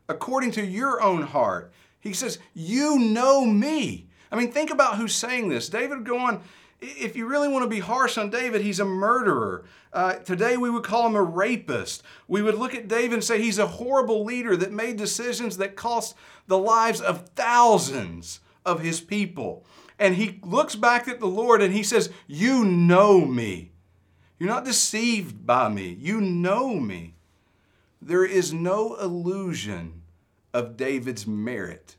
According 0.09 0.51
to 0.51 0.65
your 0.65 1.01
own 1.01 1.23
heart. 1.23 1.71
He 1.99 2.13
says, 2.13 2.39
You 2.53 2.99
know 2.99 3.45
me. 3.45 4.07
I 4.31 4.35
mean, 4.35 4.51
think 4.51 4.71
about 4.71 4.97
who's 4.97 5.15
saying 5.15 5.49
this. 5.49 5.69
David 5.69 6.03
going, 6.03 6.41
if 6.83 7.15
you 7.15 7.27
really 7.27 7.47
want 7.47 7.63
to 7.63 7.69
be 7.69 7.79
harsh 7.79 8.17
on 8.17 8.29
David, 8.29 8.61
he's 8.61 8.79
a 8.79 8.85
murderer. 8.85 9.63
Uh, 9.91 10.15
today 10.15 10.57
we 10.57 10.69
would 10.69 10.83
call 10.83 11.07
him 11.07 11.15
a 11.15 11.23
rapist. 11.23 12.03
We 12.27 12.41
would 12.41 12.55
look 12.55 12.75
at 12.75 12.87
David 12.87 13.13
and 13.13 13.23
say 13.23 13.41
he's 13.41 13.59
a 13.59 13.67
horrible 13.67 14.25
leader 14.25 14.57
that 14.57 14.71
made 14.71 14.97
decisions 14.97 15.57
that 15.57 15.75
cost 15.75 16.15
the 16.47 16.57
lives 16.57 16.99
of 16.99 17.29
thousands 17.29 18.41
of 18.65 18.81
his 18.81 18.99
people. 18.99 19.65
And 19.99 20.15
he 20.15 20.39
looks 20.43 20.75
back 20.75 21.07
at 21.07 21.19
the 21.19 21.27
Lord 21.27 21.61
and 21.61 21.73
he 21.73 21.83
says, 21.83 22.09
You 22.27 22.65
know 22.65 23.25
me. 23.25 23.72
You're 24.39 24.49
not 24.49 24.65
deceived 24.65 25.45
by 25.45 25.69
me. 25.69 25.97
You 25.99 26.19
know 26.19 26.75
me. 26.75 27.15
There 28.01 28.25
is 28.25 28.51
no 28.51 28.95
illusion 28.95 30.01
of 30.53 30.75
David's 30.75 31.25
merit. 31.25 31.95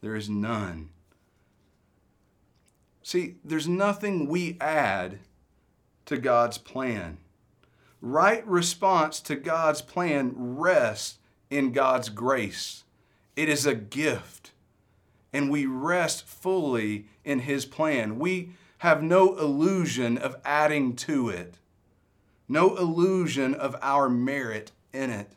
There 0.00 0.16
is 0.16 0.28
none. 0.28 0.90
See, 3.02 3.36
there's 3.44 3.68
nothing 3.68 4.26
we 4.26 4.56
add 4.60 5.20
to 6.06 6.16
God's 6.16 6.58
plan. 6.58 7.18
Right 8.00 8.46
response 8.46 9.20
to 9.20 9.36
God's 9.36 9.82
plan 9.82 10.32
rests 10.36 11.18
in 11.50 11.72
God's 11.72 12.08
grace. 12.08 12.84
It 13.36 13.48
is 13.48 13.64
a 13.64 13.74
gift, 13.74 14.52
and 15.32 15.50
we 15.50 15.66
rest 15.66 16.26
fully 16.26 17.06
in 17.24 17.40
His 17.40 17.64
plan. 17.64 18.18
We 18.18 18.50
have 18.82 19.00
no 19.00 19.36
illusion 19.36 20.18
of 20.18 20.34
adding 20.44 20.96
to 20.96 21.28
it, 21.28 21.54
no 22.48 22.76
illusion 22.76 23.54
of 23.54 23.76
our 23.80 24.08
merit 24.08 24.72
in 24.92 25.08
it. 25.08 25.34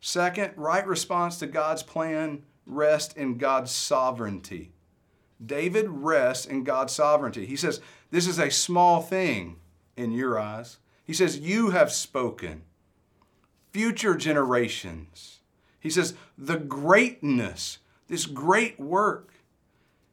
Second, 0.00 0.52
right 0.56 0.84
response 0.84 1.38
to 1.38 1.46
God's 1.46 1.84
plan 1.84 2.42
rest 2.66 3.16
in 3.16 3.38
God's 3.38 3.70
sovereignty. 3.70 4.72
David 5.44 5.88
rests 5.88 6.46
in 6.46 6.64
God's 6.64 6.92
sovereignty. 6.92 7.46
He 7.46 7.54
says, 7.54 7.80
This 8.10 8.26
is 8.26 8.40
a 8.40 8.50
small 8.50 9.00
thing 9.00 9.60
in 9.96 10.10
your 10.10 10.36
eyes. 10.36 10.78
He 11.04 11.12
says, 11.12 11.38
You 11.38 11.70
have 11.70 11.92
spoken. 11.92 12.62
Future 13.72 14.16
generations. 14.16 15.38
He 15.78 15.90
says, 15.90 16.14
The 16.36 16.58
greatness, 16.58 17.78
this 18.08 18.26
great 18.26 18.80
work. 18.80 19.30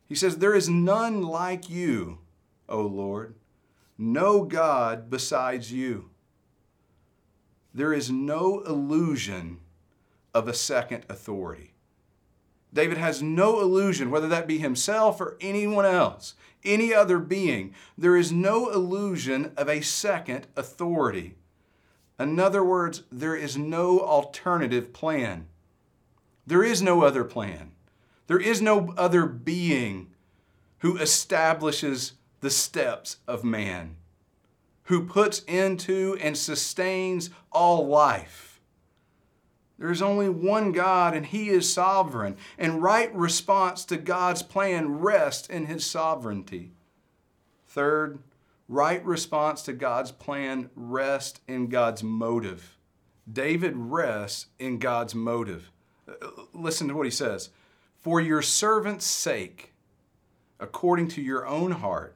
He 0.08 0.16
says, 0.16 0.38
There 0.38 0.56
is 0.56 0.70
none 0.70 1.22
like 1.22 1.70
you, 1.70 2.20
O 2.70 2.82
Lord, 2.82 3.36
no 3.98 4.44
God 4.44 5.10
besides 5.10 5.72
you. 5.72 6.10
There 7.74 7.94
is 7.94 8.10
no 8.10 8.62
illusion 8.62 9.60
of 10.34 10.48
a 10.48 10.54
second 10.54 11.06
authority. 11.10 11.74
David 12.74 12.98
has 12.98 13.22
no 13.22 13.60
illusion, 13.62 14.12
whether 14.12 14.28
that 14.28 14.48
be 14.48 14.58
himself 14.58 15.22
or 15.22 15.38
anyone 15.40 15.86
else, 15.86 16.36
any 16.64 16.94
other 16.94 17.18
being. 17.18 17.74
There 17.98 18.16
is 18.16 18.32
no 18.32 18.70
illusion 18.70 19.54
of 19.58 19.70
a 19.70 19.82
second 19.82 20.48
authority. 20.56 21.36
In 22.20 22.40
other 22.40 22.64
words, 22.64 23.04
there 23.12 23.36
is 23.36 23.58
no 23.58 24.00
alternative 24.00 24.92
plan. 24.92 25.48
There 26.46 26.64
is 26.64 26.82
no 26.82 27.04
other 27.04 27.24
plan. 27.24 27.72
There 28.28 28.40
is 28.40 28.62
no 28.62 28.94
other 28.98 29.26
being 29.26 30.12
who 30.80 30.98
establishes 30.98 32.14
the 32.42 32.50
steps 32.50 33.18
of 33.28 33.44
man 33.44 33.96
who 34.88 35.06
puts 35.06 35.40
into 35.48 36.18
and 36.22 36.38
sustains 36.38 37.30
all 37.52 37.88
life. 37.88 38.62
There 39.78 39.92
is 39.92 40.02
only 40.02 40.30
one 40.30 40.72
God, 40.72 41.14
and 41.14 41.26
He 41.26 41.50
is 41.50 41.72
sovereign, 41.72 42.38
and 42.58 42.82
right 42.82 43.14
response 43.14 43.84
to 43.86 43.98
God's 43.98 44.42
plan 44.42 45.00
rests 45.00 45.48
in 45.50 45.66
His 45.66 45.86
sovereignty. 45.86 46.72
Third, 47.68 48.20
right 48.70 49.04
response 49.06 49.62
to 49.64 49.74
God's 49.74 50.12
plan 50.12 50.70
rests 50.74 51.42
in 51.48 51.68
God's 51.68 52.02
motive. 52.02 52.78
David 53.32 53.74
rests 53.76 54.48
in 54.58 54.80
God's 54.80 55.14
motive. 55.14 55.70
Uh, 56.08 56.28
listen 56.54 56.88
to 56.88 56.96
what 56.96 57.06
he 57.06 57.12
says 57.12 57.50
For 58.08 58.22
your 58.22 58.42
servant's 58.42 59.06
sake, 59.06 59.74
according 60.62 61.10
to 61.10 61.22
your 61.22 61.46
own 61.46 61.72
heart, 61.72 62.16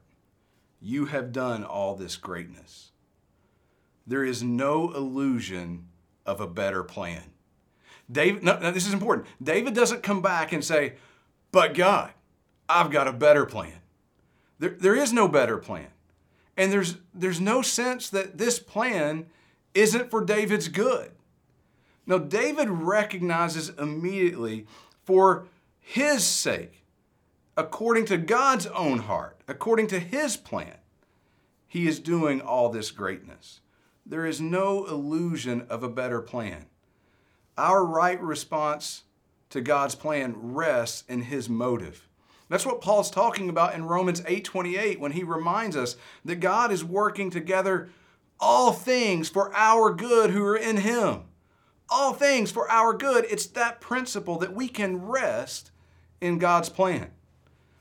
you 0.79 1.07
have 1.07 1.33
done 1.33 1.65
all 1.65 1.95
this 1.95 2.15
greatness. 2.15 2.91
There 4.07 4.23
is 4.23 4.41
no 4.41 4.93
illusion 4.93 5.89
of 6.25 6.39
a 6.39 6.47
better 6.47 6.81
plan. 6.85 7.33
David, 8.09 8.41
no, 8.41 8.71
this 8.71 8.87
is 8.87 8.93
important. 8.93 9.27
David 9.43 9.73
doesn't 9.73 10.01
come 10.01 10.21
back 10.21 10.53
and 10.53 10.63
say, 10.63 10.93
But 11.51 11.73
God, 11.73 12.13
I've 12.69 12.89
got 12.89 13.09
a 13.09 13.11
better 13.11 13.45
plan. 13.45 13.81
There, 14.59 14.77
there 14.79 14.95
is 14.95 15.11
no 15.11 15.27
better 15.27 15.57
plan. 15.57 15.89
And 16.55 16.71
there's, 16.71 16.99
there's 17.13 17.41
no 17.41 17.61
sense 17.61 18.07
that 18.11 18.37
this 18.37 18.59
plan 18.59 19.25
isn't 19.73 20.09
for 20.09 20.23
David's 20.23 20.69
good. 20.69 21.11
Now, 22.05 22.17
David 22.17 22.69
recognizes 22.69 23.67
immediately 23.77 24.67
for 25.03 25.47
his 25.81 26.23
sake 26.23 26.81
according 27.57 28.05
to 28.05 28.17
God's 28.17 28.67
own 28.67 28.99
heart, 28.99 29.41
according 29.47 29.87
to 29.87 29.99
His 29.99 30.37
plan, 30.37 30.77
He 31.67 31.87
is 31.87 31.99
doing 31.99 32.41
all 32.41 32.69
this 32.69 32.91
greatness. 32.91 33.59
There 34.05 34.25
is 34.25 34.41
no 34.41 34.85
illusion 34.85 35.65
of 35.69 35.83
a 35.83 35.89
better 35.89 36.21
plan. 36.21 36.65
Our 37.57 37.85
right 37.85 38.21
response 38.21 39.03
to 39.49 39.61
God's 39.61 39.95
plan 39.95 40.33
rests 40.37 41.03
in 41.07 41.23
His 41.23 41.49
motive. 41.49 42.07
That's 42.49 42.65
what 42.65 42.81
Paul's 42.81 43.11
talking 43.11 43.49
about 43.49 43.75
in 43.75 43.85
Romans 43.85 44.21
8:28 44.21 44.99
when 44.99 45.13
he 45.13 45.23
reminds 45.23 45.77
us 45.77 45.95
that 46.25 46.37
God 46.37 46.71
is 46.71 46.83
working 46.83 47.29
together 47.29 47.89
all 48.39 48.73
things 48.73 49.29
for 49.29 49.55
our 49.55 49.93
good 49.93 50.31
who 50.31 50.43
are 50.43 50.57
in 50.57 50.77
him. 50.77 51.21
All 51.93 52.13
things 52.13 52.51
for 52.51 52.71
our 52.71 52.93
good. 52.93 53.25
It's 53.29 53.45
that 53.47 53.81
principle 53.81 54.39
that 54.39 54.55
we 54.55 54.69
can 54.69 55.05
rest 55.05 55.71
in 56.21 56.39
God's 56.39 56.69
plan. 56.69 57.11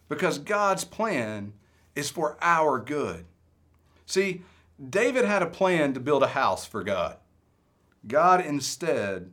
Because 0.09 0.39
God's 0.39 0.85
plan 0.85 1.53
is 1.95 2.11
for 2.11 2.37
our 2.43 2.81
good. 2.81 3.25
See, 4.07 4.43
David 4.89 5.25
had 5.25 5.43
a 5.43 5.47
plan 5.47 5.95
to 5.95 6.01
build 6.01 6.25
a 6.25 6.29
house 6.29 6.67
for 6.67 6.83
God. 6.83 7.19
God 8.07 8.45
instead 8.45 9.31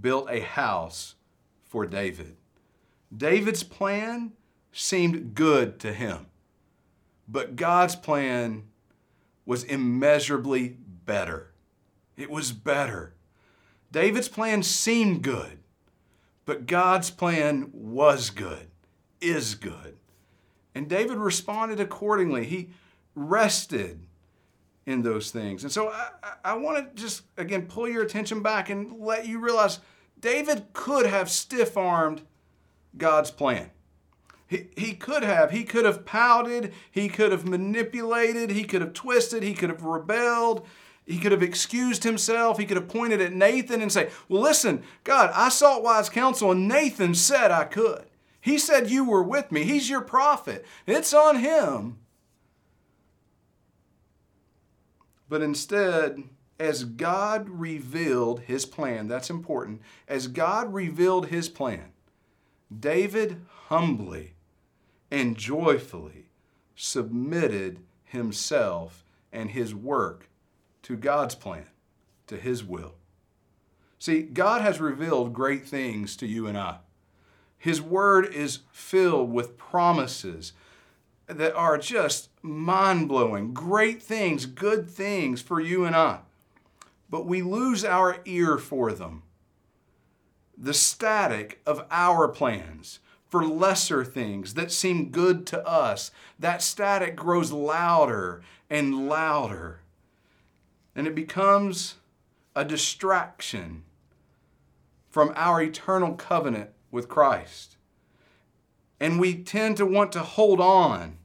built 0.00 0.28
a 0.28 0.40
house 0.40 1.14
for 1.64 1.86
David. 1.86 2.36
David's 3.16 3.62
plan 3.62 4.32
seemed 4.72 5.34
good 5.34 5.78
to 5.80 5.92
him, 5.92 6.26
but 7.28 7.56
God's 7.56 7.94
plan 7.94 8.64
was 9.44 9.62
immeasurably 9.64 10.76
better. 11.04 11.52
It 12.16 12.30
was 12.30 12.52
better. 12.52 13.14
David's 13.96 14.28
plan 14.28 14.62
seemed 14.62 15.22
good, 15.22 15.58
but 16.44 16.66
God's 16.66 17.08
plan 17.08 17.70
was 17.72 18.28
good, 18.28 18.66
is 19.22 19.54
good. 19.54 19.96
And 20.74 20.86
David 20.86 21.16
responded 21.16 21.80
accordingly. 21.80 22.44
He 22.44 22.68
rested 23.14 24.06
in 24.84 25.00
those 25.00 25.30
things. 25.30 25.62
And 25.62 25.72
so 25.72 25.88
I, 25.88 26.10
I 26.44 26.54
want 26.58 26.94
to 26.94 27.02
just, 27.02 27.22
again, 27.38 27.62
pull 27.62 27.88
your 27.88 28.02
attention 28.02 28.42
back 28.42 28.68
and 28.68 29.00
let 29.00 29.26
you 29.26 29.40
realize 29.40 29.78
David 30.20 30.74
could 30.74 31.06
have 31.06 31.30
stiff 31.30 31.78
armed 31.78 32.20
God's 32.98 33.30
plan. 33.30 33.70
He, 34.46 34.66
he 34.76 34.92
could 34.92 35.22
have. 35.22 35.52
He 35.52 35.64
could 35.64 35.86
have 35.86 36.04
pouted. 36.04 36.74
He 36.90 37.08
could 37.08 37.32
have 37.32 37.48
manipulated. 37.48 38.50
He 38.50 38.64
could 38.64 38.82
have 38.82 38.92
twisted. 38.92 39.42
He 39.42 39.54
could 39.54 39.70
have 39.70 39.84
rebelled. 39.84 40.66
He 41.06 41.18
could 41.18 41.30
have 41.32 41.42
excused 41.42 42.02
himself. 42.02 42.58
He 42.58 42.66
could 42.66 42.76
have 42.76 42.88
pointed 42.88 43.20
at 43.20 43.32
Nathan 43.32 43.80
and 43.80 43.92
say, 43.92 44.10
Well, 44.28 44.42
listen, 44.42 44.82
God, 45.04 45.30
I 45.32 45.48
sought 45.48 45.84
wise 45.84 46.08
counsel, 46.08 46.50
and 46.50 46.66
Nathan 46.66 47.14
said 47.14 47.50
I 47.50 47.64
could. 47.64 48.06
He 48.40 48.58
said 48.58 48.90
you 48.90 49.04
were 49.04 49.22
with 49.22 49.52
me. 49.52 49.64
He's 49.64 49.88
your 49.88 50.00
prophet. 50.00 50.64
It's 50.86 51.14
on 51.14 51.36
him. 51.36 51.98
But 55.28 55.42
instead, 55.42 56.24
as 56.58 56.84
God 56.84 57.48
revealed 57.48 58.40
his 58.40 58.64
plan, 58.64 59.08
that's 59.08 59.30
important, 59.30 59.82
as 60.08 60.28
God 60.28 60.72
revealed 60.72 61.26
his 61.26 61.48
plan, 61.48 61.92
David 62.76 63.42
humbly 63.66 64.34
and 65.10 65.36
joyfully 65.36 66.30
submitted 66.74 67.80
himself 68.04 69.04
and 69.32 69.50
his 69.50 69.74
work 69.74 70.28
to 70.86 70.96
God's 70.96 71.34
plan, 71.34 71.66
to 72.28 72.36
his 72.36 72.62
will. 72.62 72.94
See, 73.98 74.22
God 74.22 74.62
has 74.62 74.80
revealed 74.80 75.32
great 75.32 75.66
things 75.66 76.16
to 76.18 76.28
you 76.28 76.46
and 76.46 76.56
I. 76.56 76.76
His 77.58 77.82
word 77.82 78.32
is 78.32 78.60
filled 78.70 79.32
with 79.32 79.58
promises 79.58 80.52
that 81.26 81.56
are 81.56 81.76
just 81.76 82.28
mind 82.40 83.08
blowing, 83.08 83.52
great 83.52 84.00
things, 84.00 84.46
good 84.46 84.88
things 84.88 85.42
for 85.42 85.58
you 85.58 85.84
and 85.84 85.96
I. 85.96 86.20
But 87.10 87.26
we 87.26 87.42
lose 87.42 87.84
our 87.84 88.20
ear 88.24 88.56
for 88.56 88.92
them. 88.92 89.24
The 90.56 90.74
static 90.74 91.60
of 91.66 91.84
our 91.90 92.28
plans 92.28 93.00
for 93.28 93.44
lesser 93.44 94.04
things 94.04 94.54
that 94.54 94.70
seem 94.70 95.10
good 95.10 95.48
to 95.48 95.66
us, 95.66 96.12
that 96.38 96.62
static 96.62 97.16
grows 97.16 97.50
louder 97.50 98.42
and 98.70 99.08
louder. 99.08 99.80
And 100.96 101.06
it 101.06 101.14
becomes 101.14 101.96
a 102.56 102.64
distraction 102.64 103.84
from 105.08 105.32
our 105.36 105.62
eternal 105.62 106.14
covenant 106.14 106.70
with 106.90 107.06
Christ. 107.06 107.76
And 108.98 109.20
we 109.20 109.34
tend 109.34 109.76
to 109.76 109.86
want 109.86 110.10
to 110.12 110.20
hold 110.20 110.60
on 110.60 111.18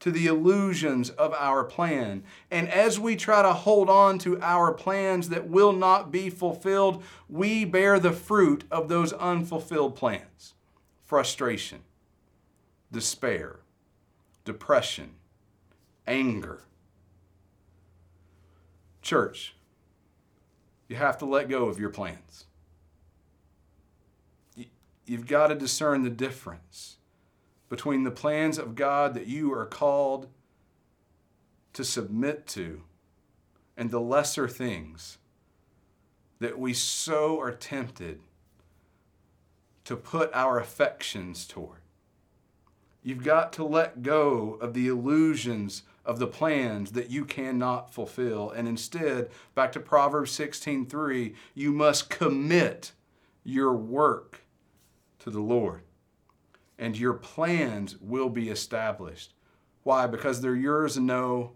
to 0.00 0.10
the 0.10 0.26
illusions 0.26 1.08
of 1.08 1.32
our 1.32 1.64
plan. 1.64 2.24
And 2.50 2.68
as 2.68 3.00
we 3.00 3.16
try 3.16 3.40
to 3.40 3.54
hold 3.54 3.88
on 3.88 4.18
to 4.18 4.38
our 4.42 4.70
plans 4.72 5.30
that 5.30 5.48
will 5.48 5.72
not 5.72 6.10
be 6.12 6.28
fulfilled, 6.28 7.02
we 7.26 7.64
bear 7.64 7.98
the 7.98 8.12
fruit 8.12 8.64
of 8.70 8.88
those 8.88 9.14
unfulfilled 9.14 9.96
plans 9.96 10.52
frustration, 11.04 11.80
despair, 12.92 13.60
depression, 14.44 15.14
anger. 16.06 16.64
Church, 19.04 19.54
you 20.88 20.96
have 20.96 21.18
to 21.18 21.26
let 21.26 21.50
go 21.50 21.66
of 21.66 21.78
your 21.78 21.90
plans. 21.90 22.46
You've 25.06 25.26
got 25.26 25.48
to 25.48 25.54
discern 25.54 26.02
the 26.02 26.10
difference 26.10 26.96
between 27.68 28.04
the 28.04 28.10
plans 28.10 28.56
of 28.56 28.74
God 28.74 29.12
that 29.12 29.26
you 29.26 29.52
are 29.52 29.66
called 29.66 30.28
to 31.74 31.84
submit 31.84 32.46
to 32.46 32.80
and 33.76 33.90
the 33.90 34.00
lesser 34.00 34.48
things 34.48 35.18
that 36.38 36.58
we 36.58 36.72
so 36.72 37.38
are 37.38 37.52
tempted 37.52 38.20
to 39.84 39.96
put 39.96 40.30
our 40.32 40.58
affections 40.58 41.46
toward. 41.46 41.80
You've 43.02 43.24
got 43.24 43.52
to 43.54 43.64
let 43.64 44.02
go 44.02 44.56
of 44.62 44.72
the 44.72 44.88
illusions 44.88 45.82
of 46.04 46.18
the 46.18 46.26
plans 46.26 46.92
that 46.92 47.10
you 47.10 47.24
cannot 47.24 47.92
fulfill 47.92 48.50
and 48.50 48.68
instead 48.68 49.30
back 49.54 49.72
to 49.72 49.80
Proverbs 49.80 50.30
16:3 50.32 51.34
you 51.54 51.72
must 51.72 52.10
commit 52.10 52.92
your 53.42 53.72
work 53.74 54.44
to 55.18 55.30
the 55.30 55.40
Lord 55.40 55.82
and 56.78 56.98
your 56.98 57.14
plans 57.14 57.96
will 58.00 58.28
be 58.28 58.48
established. 58.48 59.34
Why? 59.82 60.06
Because 60.06 60.40
they're 60.40 60.56
yours, 60.56 60.96
and 60.96 61.06
no, 61.06 61.52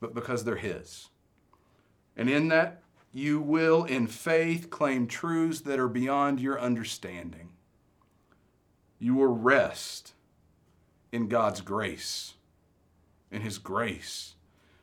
but 0.00 0.14
because 0.14 0.44
they're 0.44 0.56
His. 0.56 1.08
And 2.16 2.28
in 2.28 2.48
that, 2.48 2.82
you 3.12 3.40
will, 3.40 3.84
in 3.84 4.06
faith, 4.06 4.70
claim 4.70 5.06
truths 5.06 5.60
that 5.62 5.78
are 5.78 5.88
beyond 5.88 6.40
your 6.40 6.60
understanding. 6.60 7.50
You 8.98 9.14
will 9.14 9.34
rest 9.34 10.12
in 11.12 11.28
God's 11.28 11.60
grace, 11.60 12.34
in 13.30 13.42
His 13.42 13.58
grace. 13.58 14.34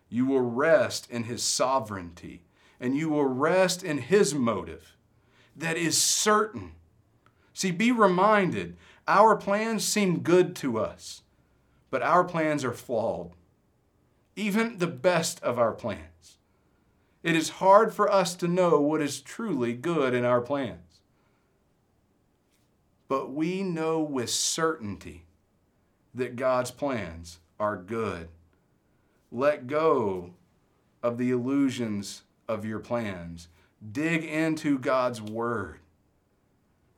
You 0.09 0.25
will 0.25 0.41
rest 0.41 1.09
in 1.09 1.23
His 1.23 1.43
sovereignty, 1.43 2.43
and 2.79 2.95
you 2.95 3.09
will 3.09 3.25
rest 3.25 3.83
in 3.83 3.97
His 3.97 4.33
motive 4.33 4.97
that 5.57 5.75
is 5.75 5.99
certain. 5.99 6.73
See, 7.53 7.71
be 7.71 7.91
reminded 7.91 8.77
our 9.07 9.35
plans 9.35 9.83
seem 9.83 10.19
good 10.19 10.55
to 10.57 10.77
us, 10.77 11.23
but 11.89 12.03
our 12.03 12.23
plans 12.23 12.63
are 12.63 12.73
flawed. 12.73 13.31
Even 14.35 14.77
the 14.77 14.87
best 14.87 15.41
of 15.41 15.57
our 15.57 15.71
plans. 15.71 16.37
It 17.23 17.35
is 17.35 17.49
hard 17.49 17.93
for 17.93 18.11
us 18.11 18.35
to 18.35 18.47
know 18.47 18.79
what 18.79 19.01
is 19.01 19.19
truly 19.19 19.73
good 19.73 20.13
in 20.13 20.23
our 20.23 20.41
plans. 20.41 21.01
But 23.07 23.31
we 23.31 23.63
know 23.63 23.99
with 23.99 24.29
certainty 24.29 25.25
that 26.13 26.35
God's 26.35 26.71
plans 26.71 27.39
are 27.59 27.77
good. 27.77 28.27
Let 29.31 29.67
go 29.67 30.31
of 31.03 31.17
the 31.17 31.31
illusions 31.31 32.23
of 32.47 32.65
your 32.65 32.79
plans. 32.79 33.49
Dig 33.91 34.23
into 34.23 34.79
God's 34.79 35.21
Word. 35.21 35.79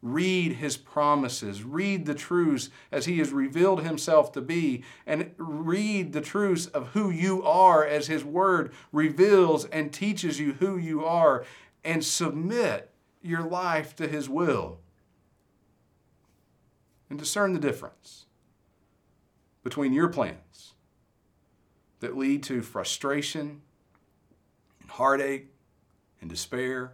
Read 0.02 0.54
his 0.54 0.78
promises. 0.78 1.64
Read 1.64 2.06
the 2.06 2.16
truths 2.16 2.70
as 2.92 3.06
he 3.06 3.18
has 3.18 3.32
revealed 3.32 3.84
himself 3.84 4.32
to 4.32 4.42
be, 4.42 4.84
and 5.06 5.32
read 5.38 6.14
the 6.14 6.22
truths 6.22 6.68
of 6.68 6.90
who 6.90 7.10
you 7.10 7.44
are 7.44 7.86
as 7.86 8.08
his 8.08 8.24
word 8.24 8.72
reveals 8.94 9.66
and 9.66 9.92
teaches 9.92 10.40
you 10.40 10.54
who 10.54 10.78
you 10.78 11.04
are, 11.04 11.44
and 11.84 12.06
submit 12.06 12.92
your 13.22 13.42
life 13.42 13.94
to 13.98 14.08
his 14.08 14.30
will. 14.30 14.80
And 17.10 17.20
discern 17.20 17.52
the 17.52 17.60
difference 17.60 18.26
between 19.64 19.92
your 19.92 20.08
plans 20.08 20.76
that 22.00 22.18
lead 22.18 22.44
to 22.44 22.62
frustration 22.62 23.62
and 24.82 24.90
heartache 24.90 25.48
and 26.22 26.30
despair 26.30 26.94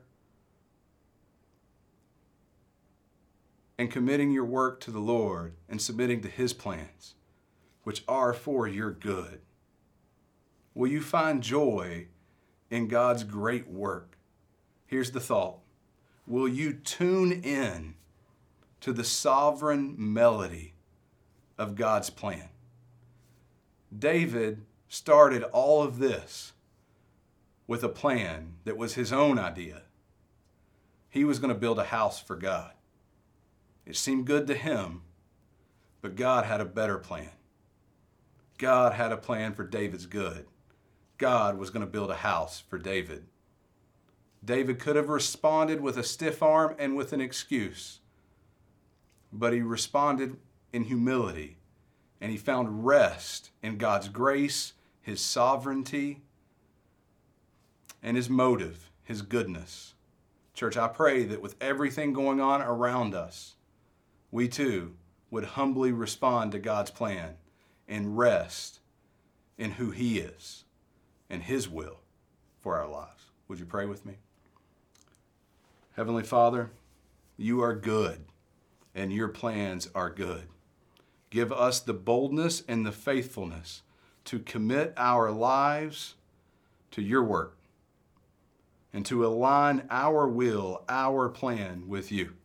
and 3.77 3.91
committing 3.91 4.31
your 4.31 4.45
work 4.45 4.79
to 4.81 4.91
the 4.91 4.99
Lord 4.99 5.53
and 5.69 5.81
submitting 5.81 6.21
to 6.21 6.29
His 6.29 6.53
plans, 6.53 7.15
which 7.83 8.03
are 8.07 8.33
for 8.33 8.67
your 8.67 8.91
good? 8.91 9.41
Will 10.73 10.87
you 10.87 11.01
find 11.01 11.41
joy 11.41 12.07
in 12.69 12.87
God's 12.87 13.23
great 13.23 13.67
work? 13.67 14.17
Here's 14.85 15.11
the 15.11 15.19
thought 15.19 15.59
Will 16.27 16.47
you 16.47 16.73
tune 16.73 17.31
in 17.31 17.95
to 18.85 18.93
the 18.93 19.03
sovereign 19.03 19.95
melody 19.97 20.75
of 21.57 21.75
God's 21.75 22.11
plan. 22.11 22.49
David 23.97 24.63
started 24.87 25.43
all 25.43 25.83
of 25.83 25.99
this 25.99 26.53
with 27.67 27.83
a 27.83 27.89
plan 27.89 28.53
that 28.63 28.77
was 28.77 28.93
his 28.93 29.11
own 29.11 29.39
idea. 29.39 29.83
He 31.09 31.23
was 31.23 31.39
going 31.39 31.53
to 31.53 31.59
build 31.59 31.79
a 31.79 31.85
house 31.85 32.19
for 32.19 32.35
God. 32.35 32.71
It 33.85 33.95
seemed 33.95 34.25
good 34.25 34.47
to 34.47 34.55
him, 34.55 35.01
but 36.01 36.15
God 36.15 36.45
had 36.45 36.61
a 36.61 36.65
better 36.65 36.97
plan. 36.97 37.31
God 38.57 38.93
had 38.93 39.11
a 39.11 39.17
plan 39.17 39.53
for 39.53 39.63
David's 39.63 40.05
good. 40.05 40.45
God 41.17 41.57
was 41.57 41.69
going 41.69 41.85
to 41.85 41.91
build 41.91 42.11
a 42.11 42.15
house 42.15 42.63
for 42.67 42.77
David. 42.77 43.25
David 44.43 44.79
could 44.79 44.95
have 44.95 45.09
responded 45.09 45.81
with 45.81 45.97
a 45.97 46.03
stiff 46.03 46.43
arm 46.43 46.75
and 46.77 46.95
with 46.95 47.13
an 47.13 47.21
excuse, 47.21 47.99
but 49.31 49.53
he 49.53 49.61
responded 49.61 50.37
in 50.71 50.83
humility 50.83 51.57
and 52.21 52.31
he 52.31 52.37
found 52.37 52.85
rest 52.85 53.51
in 53.61 53.77
God's 53.77 54.09
grace, 54.09 54.73
his 55.01 55.21
sovereignty, 55.21 56.21
and 58.01 58.17
his 58.17 58.29
motive, 58.29 58.91
his 59.03 59.21
goodness. 59.21 59.93
Church, 60.53 60.77
I 60.77 60.87
pray 60.87 61.25
that 61.25 61.41
with 61.41 61.55
everything 61.59 62.13
going 62.13 62.39
on 62.39 62.61
around 62.61 63.13
us, 63.13 63.55
we 64.31 64.47
too 64.47 64.95
would 65.29 65.43
humbly 65.43 65.91
respond 65.91 66.51
to 66.51 66.59
God's 66.59 66.91
plan 66.91 67.35
and 67.87 68.17
rest 68.17 68.79
in 69.57 69.71
who 69.71 69.91
He 69.91 70.19
is 70.19 70.63
and 71.29 71.43
His 71.43 71.67
will 71.67 71.99
for 72.59 72.77
our 72.77 72.87
lives. 72.87 73.31
Would 73.47 73.59
you 73.59 73.65
pray 73.65 73.85
with 73.85 74.05
me? 74.05 74.15
Heavenly 75.95 76.23
Father, 76.23 76.71
you 77.37 77.61
are 77.61 77.75
good 77.75 78.25
and 78.93 79.11
your 79.11 79.27
plans 79.27 79.89
are 79.93 80.09
good. 80.09 80.47
Give 81.35 81.51
us 81.51 81.81
the 81.81 81.91
boldness 81.93 82.63
and 82.65 82.85
the 82.85 82.93
faithfulness 82.93 83.81
to 84.23 84.39
commit 84.39 84.93
our 84.95 85.31
lives 85.31 86.15
to 86.91 87.01
your 87.01 87.25
work 87.25 87.57
and 88.93 89.05
to 89.07 89.25
align 89.25 89.85
our 89.89 90.29
will, 90.29 90.85
our 90.87 91.27
plan 91.27 91.89
with 91.89 92.09
you. 92.09 92.35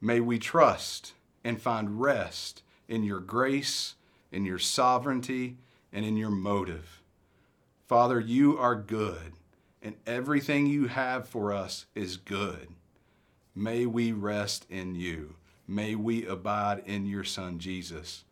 May 0.00 0.18
we 0.18 0.40
trust 0.40 1.12
and 1.44 1.62
find 1.62 2.00
rest 2.00 2.64
in 2.88 3.04
your 3.04 3.20
grace, 3.20 3.94
in 4.32 4.44
your 4.44 4.58
sovereignty, 4.58 5.58
and 5.92 6.04
in 6.04 6.16
your 6.16 6.32
motive. 6.32 7.00
Father, 7.86 8.18
you 8.18 8.58
are 8.58 8.74
good, 8.74 9.34
and 9.80 9.94
everything 10.04 10.66
you 10.66 10.88
have 10.88 11.28
for 11.28 11.52
us 11.52 11.86
is 11.94 12.16
good. 12.16 12.70
May 13.54 13.86
we 13.86 14.10
rest 14.10 14.66
in 14.68 14.96
you. 14.96 15.36
May 15.66 15.94
we 15.94 16.26
abide 16.26 16.82
in 16.86 17.06
your 17.06 17.24
Son, 17.24 17.58
Jesus. 17.58 18.24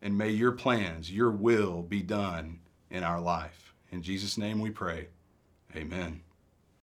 And 0.00 0.18
may 0.18 0.30
your 0.30 0.52
plans, 0.52 1.12
your 1.12 1.30
will 1.30 1.82
be 1.82 2.02
done 2.02 2.60
in 2.90 3.04
our 3.04 3.20
life. 3.20 3.74
In 3.90 4.02
Jesus' 4.02 4.36
name 4.36 4.60
we 4.60 4.70
pray. 4.70 5.08
Amen. 5.76 6.22